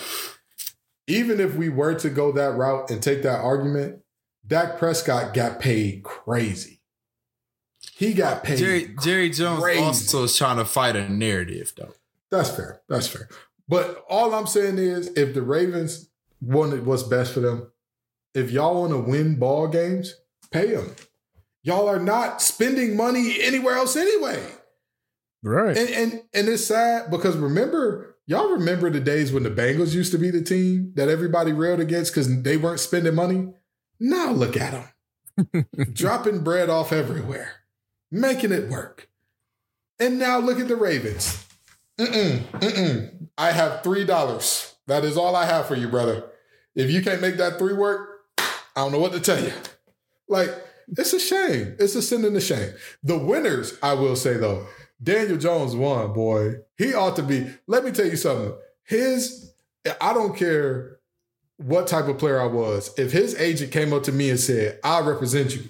[1.07, 3.99] Even if we were to go that route and take that argument,
[4.45, 6.74] Dak Prescott got paid crazy.
[7.97, 8.57] He got paid.
[8.57, 9.81] Jerry Jerry Jones crazy.
[9.81, 11.93] also is trying to fight a narrative, though.
[12.29, 12.81] That's fair.
[12.89, 13.29] That's fair.
[13.69, 16.09] But all I'm saying is, if the Ravens
[16.41, 17.71] wanted what's best for them,
[18.33, 20.13] if y'all want to win ball games,
[20.51, 20.93] pay them.
[21.63, 24.43] Y'all are not spending money anywhere else anyway.
[25.41, 25.77] right.
[25.77, 30.11] And and and it's sad because remember, y'all remember the days when the Bengals used
[30.11, 33.53] to be the team that everybody railed against because they weren't spending money.
[34.01, 34.85] Now look at
[35.37, 37.51] them, dropping bread off everywhere,
[38.15, 39.09] making it work.
[39.99, 41.45] And now look at the Ravens.
[41.99, 43.27] Mm-mm, mm-mm.
[43.37, 44.75] I have three dollars.
[44.87, 46.25] That is all I have for you, brother.
[46.75, 49.53] If you can't make that three work, I don't know what to tell you.
[50.27, 50.49] Like
[50.97, 51.75] it's a shame.
[51.79, 52.73] It's a sin and a shame.
[53.03, 54.67] The winners, I will say though,
[55.01, 56.55] Daniel Jones won, boy.
[56.77, 57.47] He ought to be.
[57.67, 58.53] Let me tell you something.
[58.83, 59.53] His,
[59.99, 60.97] I don't care
[61.57, 62.93] what type of player I was.
[62.97, 65.63] If his agent came up to me and said, I represent you,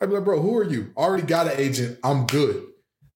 [0.00, 0.92] I'd be like, bro, who are you?
[0.96, 1.98] I already got an agent.
[2.04, 2.64] I'm good.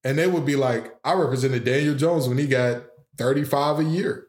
[0.03, 2.85] And they would be like, I represented Daniel Jones when he got
[3.19, 4.27] 35 a year.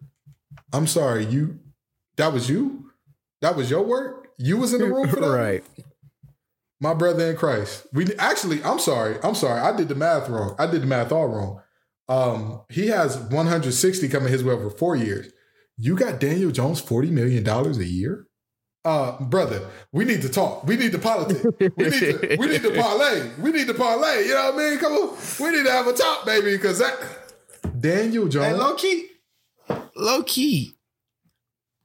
[0.74, 1.60] I'm sorry, you
[2.18, 2.92] that was you?
[3.42, 4.28] That was your work?
[4.38, 5.30] You was in the room for that?
[5.30, 5.64] right.
[6.80, 7.88] My brother in Christ.
[7.94, 9.18] We actually, I'm sorry.
[9.24, 9.60] I'm sorry.
[9.60, 10.56] I did the math wrong.
[10.60, 11.62] I did the math all wrong.
[12.10, 15.32] Um, he has 160 coming his way over four years.
[15.78, 18.28] You got Daniel Jones $40 million a year?
[18.84, 19.62] Uh, brother,
[19.92, 20.64] we need to talk.
[20.66, 21.46] We need to politics.
[21.60, 23.30] We need to, we need to parlay.
[23.40, 24.24] We need to parlay.
[24.26, 24.80] You know what I mean?
[24.80, 25.18] Come on.
[25.40, 26.98] We need to have a talk, baby, because that
[27.80, 28.48] Daniel Jones.
[28.48, 29.08] Hey, low key,
[29.96, 30.76] low key.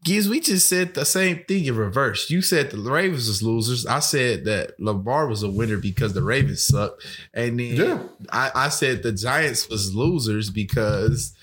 [0.05, 2.31] Giz, we just said the same thing in reverse.
[2.31, 3.85] You said the Ravens was losers.
[3.87, 7.01] I said that Lamar was a winner because the Ravens suck.
[7.35, 8.03] And then Yeah.
[8.31, 11.35] I, I said the Giants was losers because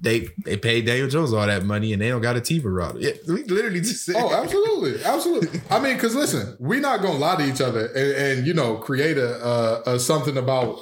[0.00, 2.98] they they paid Daniel Jones all that money and they don't got a TV router.
[2.98, 5.60] Yeah, we literally just said Oh, absolutely, absolutely.
[5.70, 8.76] I mean, because listen, we're not gonna lie to each other and, and you know
[8.76, 10.78] create a, a, a something about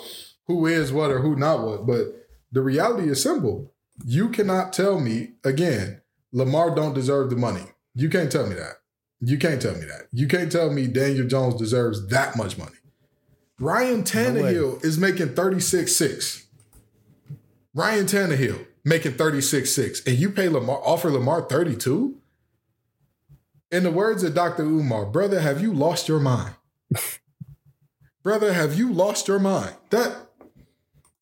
[0.47, 1.87] who is what or who not what.
[1.87, 3.73] But the reality is simple.
[4.05, 6.01] You cannot tell me again.
[6.33, 7.64] Lamar don't deserve the money.
[7.95, 8.75] You can't tell me that.
[9.21, 10.07] You can't tell me that.
[10.12, 12.77] You can't tell me Daniel Jones deserves that much money.
[13.59, 16.45] Ryan Tannehill is making 36-6.
[17.75, 20.07] Ryan Tannehill making 36-6.
[20.07, 22.16] And you pay Lamar, offer Lamar 32?
[23.70, 24.62] In the words of Dr.
[24.62, 26.55] Umar, brother, have you lost your mind?
[28.22, 29.74] brother, have you lost your mind?
[29.91, 30.16] That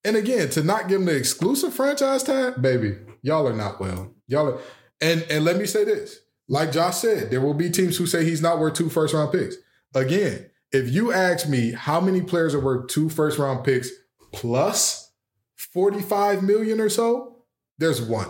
[0.04, 4.14] and again, to not give him the exclusive franchise tag, baby, y'all are not well.
[4.28, 4.60] Y'all are
[5.00, 6.20] and and let me say this.
[6.48, 9.32] Like Josh said, there will be teams who say he's not worth two first round
[9.32, 9.56] picks.
[9.94, 13.90] Again, if you ask me how many players are worth two first round picks
[14.32, 15.10] plus
[15.56, 17.35] 45 million or so,
[17.78, 18.28] there's one.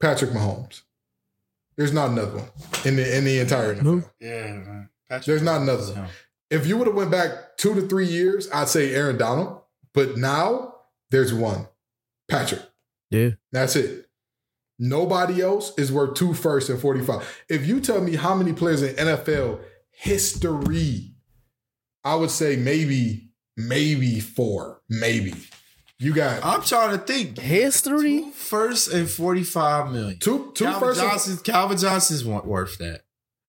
[0.00, 0.82] Patrick Mahomes.
[1.76, 2.48] There's not another one
[2.84, 4.10] in the in the entire NFL.
[4.20, 4.88] Yeah, man.
[5.08, 6.08] Patrick There's not another one.
[6.50, 9.60] If you would have went back two to three years, I'd say Aaron Donald.
[9.94, 10.74] But now
[11.10, 11.68] there's one.
[12.28, 12.62] Patrick.
[13.10, 13.30] Yeah.
[13.52, 14.08] That's it.
[14.78, 17.44] Nobody else is worth two first and 45.
[17.48, 19.60] If you tell me how many players in NFL
[19.90, 21.14] history,
[22.02, 24.80] I would say maybe, maybe four.
[24.88, 25.34] Maybe.
[26.00, 27.38] You got I'm trying to think.
[27.38, 28.20] History?
[28.22, 30.18] Two first and 45 million.
[30.18, 31.00] two two Calvin first.
[31.00, 33.02] and- Johnson, Calvin Johnson's worth that.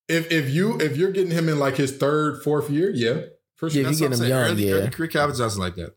[0.10, 3.22] If if you if you're getting him in like his third, fourth year, yeah.
[3.56, 3.82] For sure.
[3.84, 4.30] Yeah, That's you get I'm him saying.
[4.30, 4.74] young, early, yeah.
[4.74, 5.95] early career Calvin Johnson like that.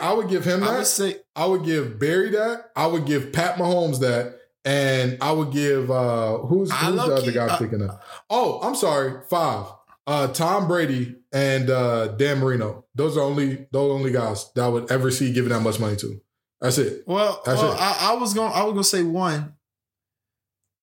[0.00, 0.76] I would give him I that.
[0.78, 2.70] would say I would give Barry that.
[2.74, 4.36] I would give Pat Mahomes that.
[4.64, 7.90] And I would give uh who's, who's the low-key- other guy I'm uh, thinking of?
[8.30, 9.66] Oh, I'm sorry, five.
[10.06, 12.84] Uh Tom Brady and uh Dan Marino.
[12.94, 15.96] Those are only those only guys that I would ever see giving that much money
[15.96, 16.20] to.
[16.60, 17.04] That's it.
[17.06, 17.78] Well, That's well it.
[17.80, 18.52] I, I was going.
[18.52, 19.54] I was going to say one.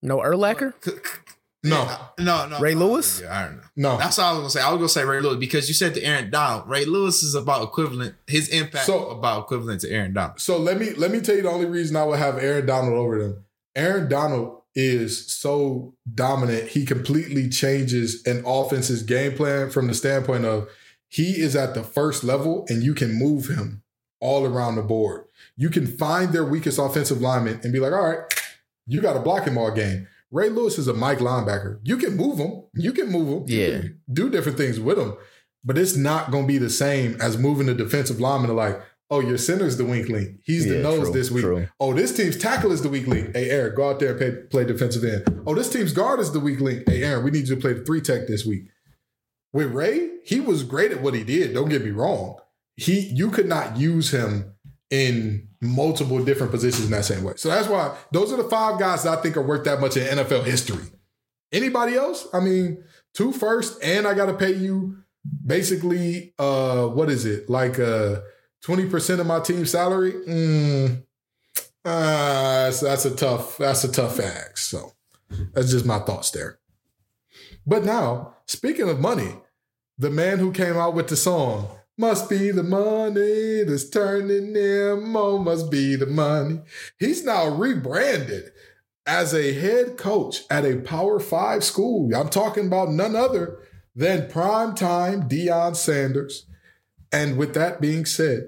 [0.02, 0.74] No Urlacher?
[1.64, 1.90] No,
[2.20, 2.60] No, no.
[2.60, 3.22] Ray no, Lewis?
[3.22, 3.64] Yeah, I don't know.
[3.94, 3.98] no.
[3.98, 4.62] That's all I was gonna say.
[4.62, 6.70] I was gonna say Ray Lewis because you said to Aaron Donald.
[6.70, 8.14] Ray Lewis is about equivalent.
[8.28, 10.40] His impact So- about equivalent to Aaron Donald.
[10.40, 12.94] So let me let me tell you the only reason I would have Aaron Donald
[12.94, 13.46] over them.
[13.76, 16.70] Aaron Donald is so dominant.
[16.70, 20.68] He completely changes an offense's game plan from the standpoint of
[21.08, 23.84] he is at the first level and you can move him
[24.20, 25.26] all around the board.
[25.56, 28.20] You can find their weakest offensive lineman and be like, all right,
[28.86, 30.08] you got to block him all game.
[30.32, 31.80] Ray Lewis is a Mike linebacker.
[31.84, 32.64] You can move him.
[32.74, 33.44] You can move him.
[33.48, 33.82] Yeah.
[34.12, 35.16] do different things with him.
[35.64, 38.80] But it's not going to be the same as moving the defensive lineman to like,
[39.16, 40.40] oh, your center's the weak link.
[40.44, 41.44] He's the Yeah, nose true, this week.
[41.44, 41.68] true.
[41.80, 43.36] Oh, this team's tackle is the weak link.
[43.36, 45.44] Hey, Aaron, go out there and play, play defensive end.
[45.48, 46.84] Oh, this team's guard is the weak link.
[46.88, 48.64] Hey, Aaron, we need you to play the three tech this week.
[49.54, 51.54] With Ray, he was great at what he did.
[51.54, 52.38] Don't get me wrong.
[52.78, 54.54] He, you could not use him
[54.92, 57.34] in multiple different positions in that same way.
[57.38, 59.96] So that's why those are the five guys that I think are worth that much
[59.98, 60.84] in NFL history.
[61.52, 62.28] Anybody else?
[62.34, 64.98] I mean, two first, and I got to pay you
[65.44, 68.20] basically uh what is it like uh
[68.66, 70.14] 20% of my team salary?
[70.14, 71.04] Mm,
[71.84, 74.58] uh that's, that's a tough that's a tough ask.
[74.58, 74.94] So
[75.54, 76.60] that's just my thoughts there.
[77.66, 79.34] But now speaking of money
[79.98, 85.16] the man who came out with the song must be the money that's turning them
[85.16, 86.60] on must be the money
[87.00, 88.52] he's now rebranded
[89.06, 92.14] as a head coach at a power five school.
[92.16, 93.60] I'm talking about none other
[93.96, 96.48] than primetime Deion Sanders.
[97.12, 98.48] And with that being said,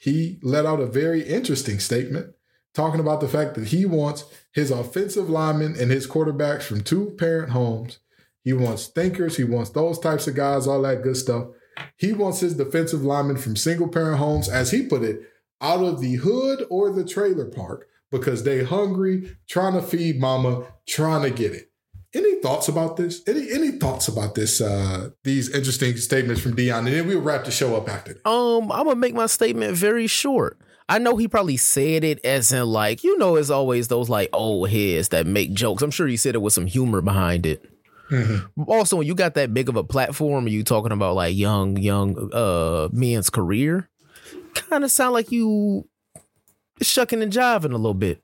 [0.00, 2.34] he let out a very interesting statement
[2.74, 7.14] talking about the fact that he wants his offensive linemen and his quarterbacks from two
[7.18, 7.98] parent homes.
[8.44, 9.36] He wants thinkers.
[9.36, 11.48] He wants those types of guys, all that good stuff.
[11.96, 15.20] He wants his defensive linemen from single parent homes, as he put it,
[15.60, 20.64] out of the hood or the trailer park because they hungry, trying to feed mama,
[20.86, 21.70] trying to get it.
[22.16, 23.22] Any thoughts about this?
[23.28, 24.62] Any any thoughts about this?
[24.62, 28.14] Uh, these interesting statements from Deion, and then we'll wrap the show up after.
[28.14, 28.26] That.
[28.26, 30.58] Um, I'm gonna make my statement very short.
[30.88, 34.30] I know he probably said it as in like, you know, as always those like
[34.32, 35.82] old heads that make jokes.
[35.82, 37.68] I'm sure he said it with some humor behind it.
[38.10, 38.62] Mm-hmm.
[38.62, 41.76] Also, when you got that big of a platform, are you talking about like young,
[41.76, 43.90] young uh men's career,
[44.54, 45.86] kind of sound like you
[46.80, 48.22] shucking and jiving a little bit.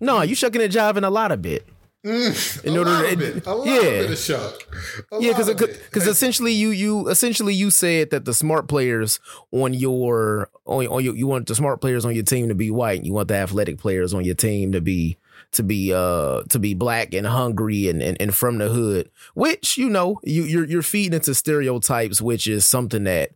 [0.00, 1.66] No, you shucking and jiving a lot of bit.
[2.04, 3.74] Mm, In order to- of it, a lot yeah.
[3.80, 4.66] of it is shuck.
[5.12, 9.20] A Yeah, because because essentially you you essentially you said that the smart players
[9.52, 12.72] on your on, on your, you want the smart players on your team to be
[12.72, 12.98] white.
[12.98, 15.16] And you want the athletic players on your team to be
[15.52, 19.08] to be uh to be black and hungry and and, and from the hood.
[19.34, 23.30] Which you know you you're you're feeding into stereotypes, which is something that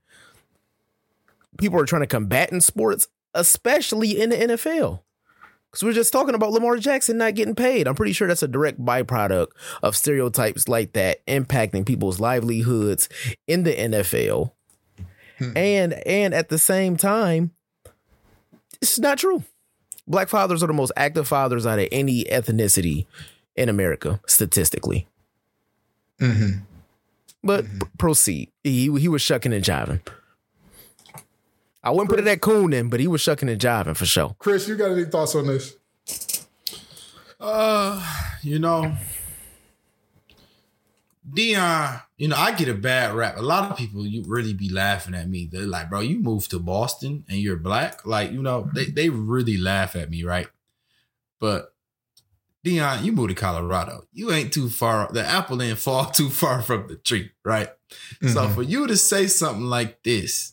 [1.59, 5.03] people are trying to combat in sports, especially in the NFL.
[5.77, 7.87] Because we're just talking about Lamar Jackson not getting paid.
[7.87, 9.49] I'm pretty sure that's a direct byproduct
[9.83, 13.11] of stereotypes like that impacting people's livelihoods
[13.47, 14.53] in the NFL.
[15.55, 17.51] And and at the same time,
[18.81, 19.45] it's not true.
[20.09, 23.05] Black fathers are the most active fathers out of any ethnicity
[23.55, 25.07] in America, statistically.
[26.19, 26.63] Mhm.
[27.45, 28.51] But p- proceed.
[28.65, 30.01] He he was shucking and jiving.
[31.87, 34.35] I wouldn't put it at Coonan, but he was shucking and jiving for sure.
[34.41, 35.77] Chris, you got any thoughts on this?
[37.39, 38.03] Uh,
[38.43, 38.97] you know,
[41.33, 43.37] Deion, you know, I get a bad rap.
[43.37, 45.49] A lot of people you really be laughing at me.
[45.51, 48.07] They're like, bro, you moved to Boston and you're black.
[48.07, 50.49] Like, you know, they, they really laugh at me, right?
[51.41, 51.73] But
[52.65, 54.07] Deion, you moved to Colorado.
[54.13, 55.09] You ain't too far.
[55.13, 57.71] The apple didn't fall too far from the tree, right?
[58.23, 58.55] So Mhm.
[58.55, 60.53] for you to say something like this,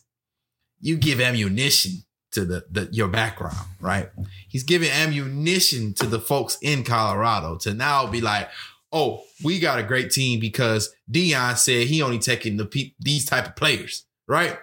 [0.84, 4.10] you give ammunition to the, the your background, right?
[4.48, 8.50] He's giving ammunition to the folks in Colorado to now be like,
[8.92, 13.24] oh, we got a great team because Deion said he only taking the pe- these
[13.24, 14.58] type of players, right?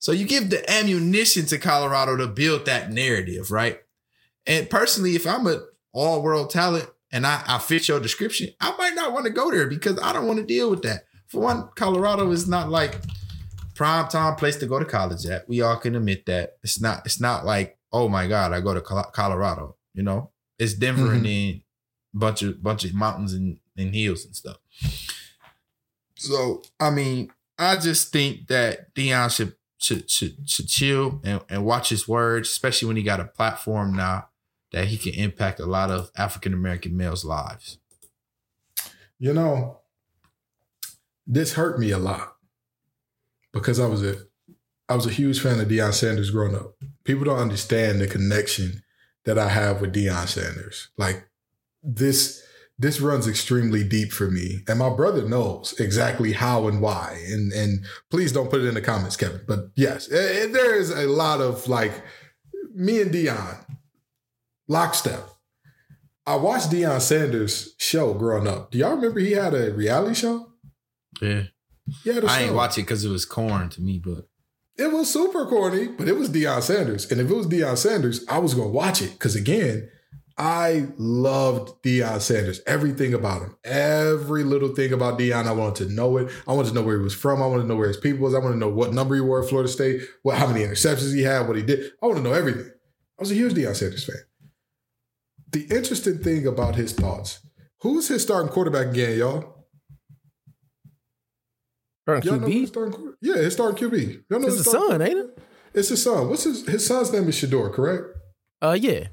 [0.00, 3.78] So you give the ammunition to Colorado to build that narrative, right?
[4.46, 5.60] And personally, if I'm a
[5.92, 9.52] all world talent and I, I fit your description, I might not want to go
[9.52, 11.04] there because I don't want to deal with that.
[11.28, 13.00] For one, Colorado is not like
[13.76, 15.48] prime time place to go to college at.
[15.48, 16.56] We all can admit that.
[16.64, 19.76] It's not, it's not like, oh my God, I go to Colorado.
[19.94, 21.62] You know, it's Denver and then
[22.12, 24.56] bunch of bunch of mountains and, and hills and stuff.
[26.16, 31.64] So I mean, I just think that Deion should should should, should chill and, and
[31.64, 34.28] watch his words, especially when he got a platform now
[34.72, 37.78] that he can impact a lot of African American males' lives.
[39.18, 39.78] You know,
[41.26, 42.35] this hurt me a lot
[43.56, 44.16] because I was a
[44.88, 46.74] I was a huge fan of Deion Sanders growing up.
[47.04, 48.82] People don't understand the connection
[49.24, 50.88] that I have with Deion Sanders.
[50.96, 51.28] Like
[51.82, 52.42] this
[52.78, 54.62] this runs extremely deep for me.
[54.68, 57.18] And my brother knows exactly how and why.
[57.28, 59.40] And and please don't put it in the comments, Kevin.
[59.46, 61.92] But yes, eh, eh, there is a lot of like
[62.74, 63.64] me and Deion,
[64.68, 65.28] lockstep.
[66.26, 68.72] I watched Deion Sanders' show growing up.
[68.72, 70.52] Do y'all remember he had a reality show?
[71.22, 71.44] Yeah,
[72.06, 72.44] A I show.
[72.46, 74.28] ain't watch it because it was corn to me, but
[74.76, 77.10] It was super corny, but it was Deion Sanders.
[77.10, 79.12] And if it was Deion Sanders, I was going to watch it.
[79.12, 79.88] Because again,
[80.38, 82.60] I loved Deion Sanders.
[82.66, 83.56] Everything about him.
[83.64, 86.30] Every little thing about Deion, I wanted to know it.
[86.46, 87.42] I wanted to know where he was from.
[87.42, 88.34] I wanted to know where his people was.
[88.34, 91.14] I wanted to know what number he wore at Florida State, what how many interceptions
[91.14, 91.90] he had, what he did.
[92.02, 92.68] I want to know everything.
[93.18, 94.16] I was a huge Deion Sanders fan.
[95.52, 97.40] The interesting thing about his thoughts,
[97.80, 99.55] who's his starting quarterback again, y'all?
[102.06, 102.68] Starting Y'all his QB.
[102.68, 104.22] starting quarter- Yeah, his starting QB.
[104.30, 105.38] Y'all know It's his the starting son, ain't it?
[105.74, 106.28] It's his son.
[106.28, 108.04] What's his his son's name is Shedeur, correct?
[108.62, 109.08] Uh, yeah.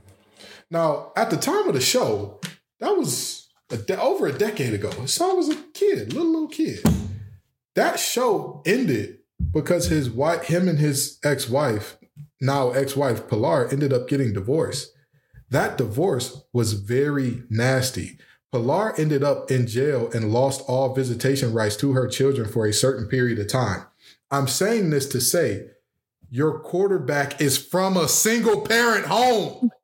[0.70, 2.40] Now, at the time of the show,
[2.80, 4.91] that was a de- over a decade ago.
[4.91, 6.84] His son was a kid, little little kid.
[7.76, 9.18] That show ended
[9.52, 11.98] because his wife, him and his ex-wife,
[12.40, 14.91] now ex-wife Pilar, ended up getting divorced.
[15.49, 18.20] That divorce was very nasty.
[18.54, 22.74] Pilar ended up in jail and lost all visitation rights to her children for a
[22.74, 23.88] certain period of time.
[24.30, 25.72] I'm saying this to say
[26.30, 29.72] your quarterback is from a single parent home.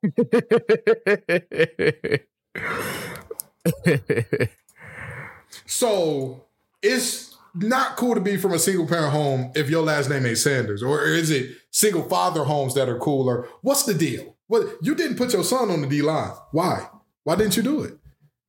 [5.66, 6.44] So
[6.80, 10.38] it's not cool to be from a single parent home if your last name ain't
[10.38, 13.48] Sanders, or is it single father homes that are cooler?
[13.62, 14.36] What's the deal?
[14.46, 16.32] What you didn't put your son on the D line?
[16.52, 16.88] Why?
[17.24, 17.99] Why didn't you do it?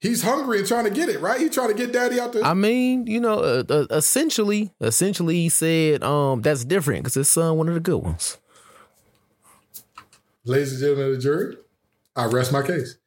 [0.01, 1.39] He's hungry and trying to get it, right?
[1.39, 2.43] He's trying to get daddy out there.
[2.43, 7.29] I mean, you know, uh, uh, essentially, essentially, he said um, that's different because his
[7.29, 8.39] son one of the good ones.
[10.43, 11.55] Ladies and gentlemen of the jury,
[12.15, 12.97] I rest my case.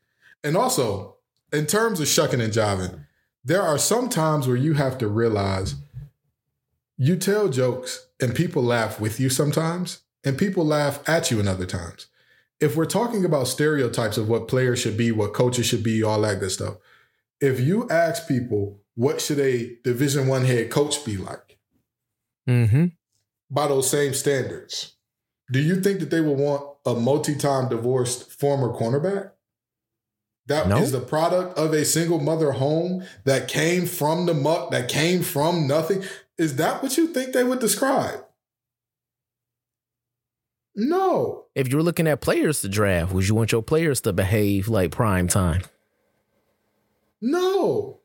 [0.45, 1.17] And also,
[1.53, 3.07] in terms of shucking and jiving,
[3.45, 5.75] there are some times where you have to realize
[6.97, 11.49] you tell jokes and people laugh with you sometimes, and people laugh at you in
[11.49, 12.07] other times.
[12.61, 16.21] If we're talking about stereotypes of what players should be, what coaches should be, all
[16.23, 16.77] that good stuff,
[17.41, 21.59] if you ask people what should a Division One head coach be like
[22.49, 22.87] Mm-hmm.
[23.51, 24.95] by those same standards,
[25.51, 29.31] do you think that they would want a multi-time divorced former cornerback?
[30.47, 31.01] That is No.
[31.01, 35.67] the product of a single mother home that came from the muck, that came from
[35.67, 36.05] nothing.
[36.37, 38.25] Is that what you think they would describe?
[40.77, 41.47] No.
[41.55, 44.69] If you were looking at players to draft, would you want your players to behave
[44.69, 45.63] like prime time?
[47.21, 48.01] No.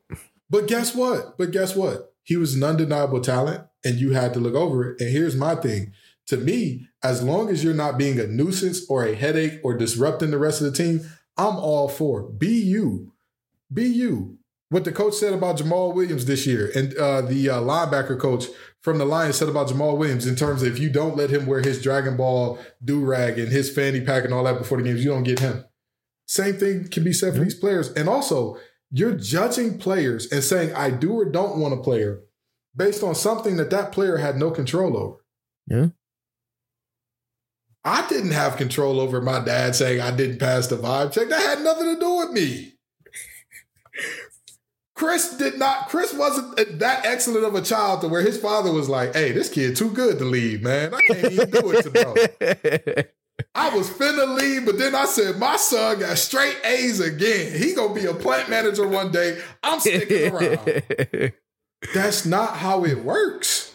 [0.48, 1.36] But guess what?
[1.36, 2.14] But guess what?
[2.22, 5.00] He was an undeniable talent and you had to look over it.
[5.00, 5.92] And here's my thing.
[6.26, 10.30] To me, as long as you're not being a nuisance or a headache or disrupting
[10.30, 11.00] the rest of the team,
[11.36, 12.22] I'm all for.
[12.22, 13.12] Be you.
[13.72, 14.38] Be you.
[14.68, 18.46] What the coach said about Jamaal Williams this year and uh, the uh, linebacker coach
[18.82, 21.46] from the Lions said about Jamaal Williams in terms of if you don't let him
[21.46, 24.84] wear his Dragon Ball do rag and his fanny pack and all that before the
[24.84, 25.64] games, you don't get him.
[26.26, 27.92] Same thing can be said for these players.
[27.92, 28.56] And also,
[28.90, 32.20] you're judging players and saying, I do or don't want a player
[32.74, 35.16] based on something that that player had no control over.
[35.66, 35.88] Yeah.
[37.84, 41.28] I didn't have control over my dad saying I didn't pass the vibe check.
[41.28, 42.74] That had nothing to do with me.
[45.00, 48.86] Chris did not, Chris wasn't that excellent of a child to where his father was
[48.86, 50.92] like, hey, this kid too good to leave, man.
[50.92, 52.14] I can't even do it to bro.
[53.54, 57.58] I was finna leave, but then I said, my son got straight A's again.
[57.58, 59.40] He gonna be a plant manager one day.
[59.62, 60.82] I'm sticking around.
[61.94, 63.69] That's not how it works.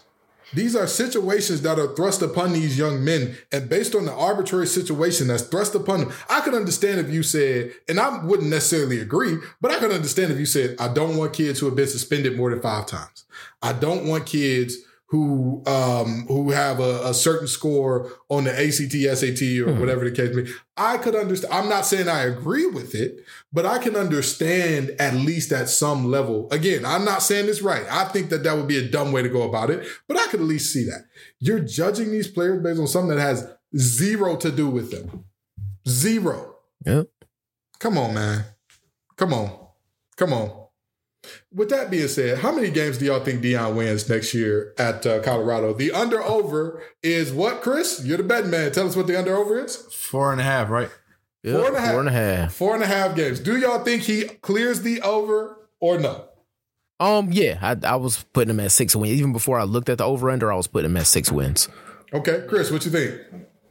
[0.55, 4.67] These are situations that are thrust upon these young men, and based on the arbitrary
[4.67, 9.01] situation that's thrust upon them, I could understand if you said, and I wouldn't necessarily
[9.01, 11.87] agree, but I could understand if you said, I don't want kids who have been
[11.87, 13.25] suspended more than five times.
[13.61, 14.77] I don't want kids
[15.07, 19.79] who um who have a, a certain score on the ACT, SAT, or Hmm.
[19.79, 20.51] whatever the case may be.
[20.77, 21.53] I could understand.
[21.53, 23.23] I'm not saying I agree with it,
[23.53, 26.47] but I can understand at least at some level.
[26.51, 27.85] Again, I'm not saying it's right.
[27.89, 30.25] I think that that would be a dumb way to go about it, but I
[30.27, 31.05] could at least see that.
[31.39, 35.25] You're judging these players based on something that has zero to do with them.
[35.87, 36.55] Zero.
[36.85, 37.07] Yep.
[37.79, 38.45] Come on, man.
[39.17, 39.67] Come on.
[40.17, 40.64] Come on.
[41.53, 45.05] With that being said, how many games do y'all think Deion wins next year at
[45.05, 45.73] uh, Colorado?
[45.73, 48.01] The under over is what, Chris?
[48.03, 48.71] You're the betting man.
[48.71, 49.77] Tell us what the under over is.
[49.93, 50.89] Four and a half, right?
[51.43, 51.91] Yep, Four and a half.
[51.91, 52.53] Four and a half.
[52.53, 53.39] Four and a half games.
[53.39, 56.25] Do y'all think he clears the over or no?
[56.99, 59.19] Um, yeah, I, I was putting him at six wins.
[59.19, 61.67] Even before I looked at the over under, I was putting him at six wins.
[62.13, 63.21] Okay, Chris, what you think?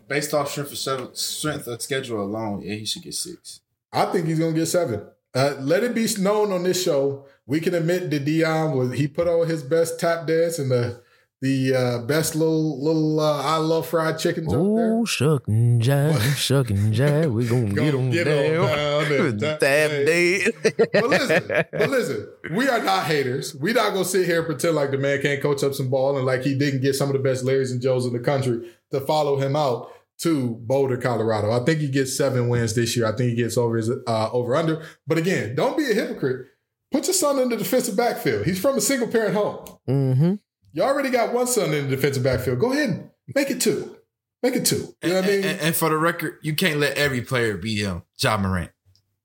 [0.07, 3.61] Based off strength of seven, strength of schedule alone, yeah, he should get six.
[3.93, 5.07] I think he's gonna get seven.
[5.35, 7.27] Uh, let it be known on this show.
[7.47, 11.03] We can admit that Deion was he put on his best tap dance and the
[11.45, 14.47] the uh, best little little uh, I love fried chicken.
[14.49, 17.31] Oh, shuck and jive, shuck and jive.
[17.33, 19.39] We gonna Gonna get on get on down.
[19.39, 20.47] Tap tap day.
[20.63, 23.55] but listen, but listen, we are not haters.
[23.55, 26.17] We not gonna sit here and pretend like the man can't coach up some ball
[26.17, 28.71] and like he didn't get some of the best Larrys and Joes in the country
[28.91, 29.91] to follow him out
[30.21, 31.51] to Boulder, Colorado.
[31.51, 33.07] I think he gets seven wins this year.
[33.07, 34.83] I think he gets over his uh, over under.
[35.07, 36.47] But again, don't be a hypocrite.
[36.95, 38.47] Put your son in the defensive backfield.
[38.47, 39.67] He's from a single parent home.
[39.89, 40.35] Mm-hmm.
[40.75, 42.61] You already got one son in the defensive backfield.
[42.61, 43.97] Go ahead and make it two.
[44.45, 44.95] Make it two.
[45.03, 45.37] You know what I mean?
[45.39, 48.03] And, and- and for the record, you can't let every player be him.
[48.23, 48.71] Ja Morant.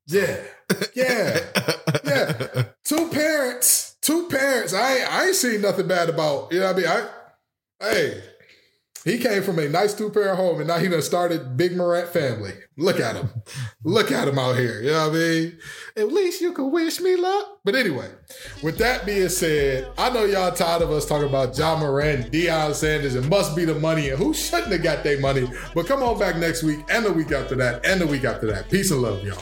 [0.08, 0.38] yeah.
[0.96, 1.40] Yeah.
[2.06, 2.64] Yeah.
[2.86, 4.74] two parents, two parents.
[4.74, 6.52] I ain't, I ain't seen nothing bad about.
[6.52, 7.08] You know what I mean?
[7.82, 8.24] I, hey,
[9.04, 12.10] he came from a nice two parent home, and now he done started Big Morant
[12.10, 12.54] family.
[12.78, 13.30] Look at him,
[13.84, 14.82] look at him out here.
[14.82, 15.58] You know what I mean?
[15.98, 17.60] At least you can wish me luck.
[17.64, 18.10] But anyway,
[18.64, 22.74] with that being said, I know y'all tired of us talking about Ja Morant, Deion
[22.74, 25.50] Sanders, and must be the money, and who shouldn't have got their money.
[25.74, 28.48] But come on back next week, and the week after that, and the week after
[28.48, 28.70] that.
[28.70, 29.42] Peace and love, y'all.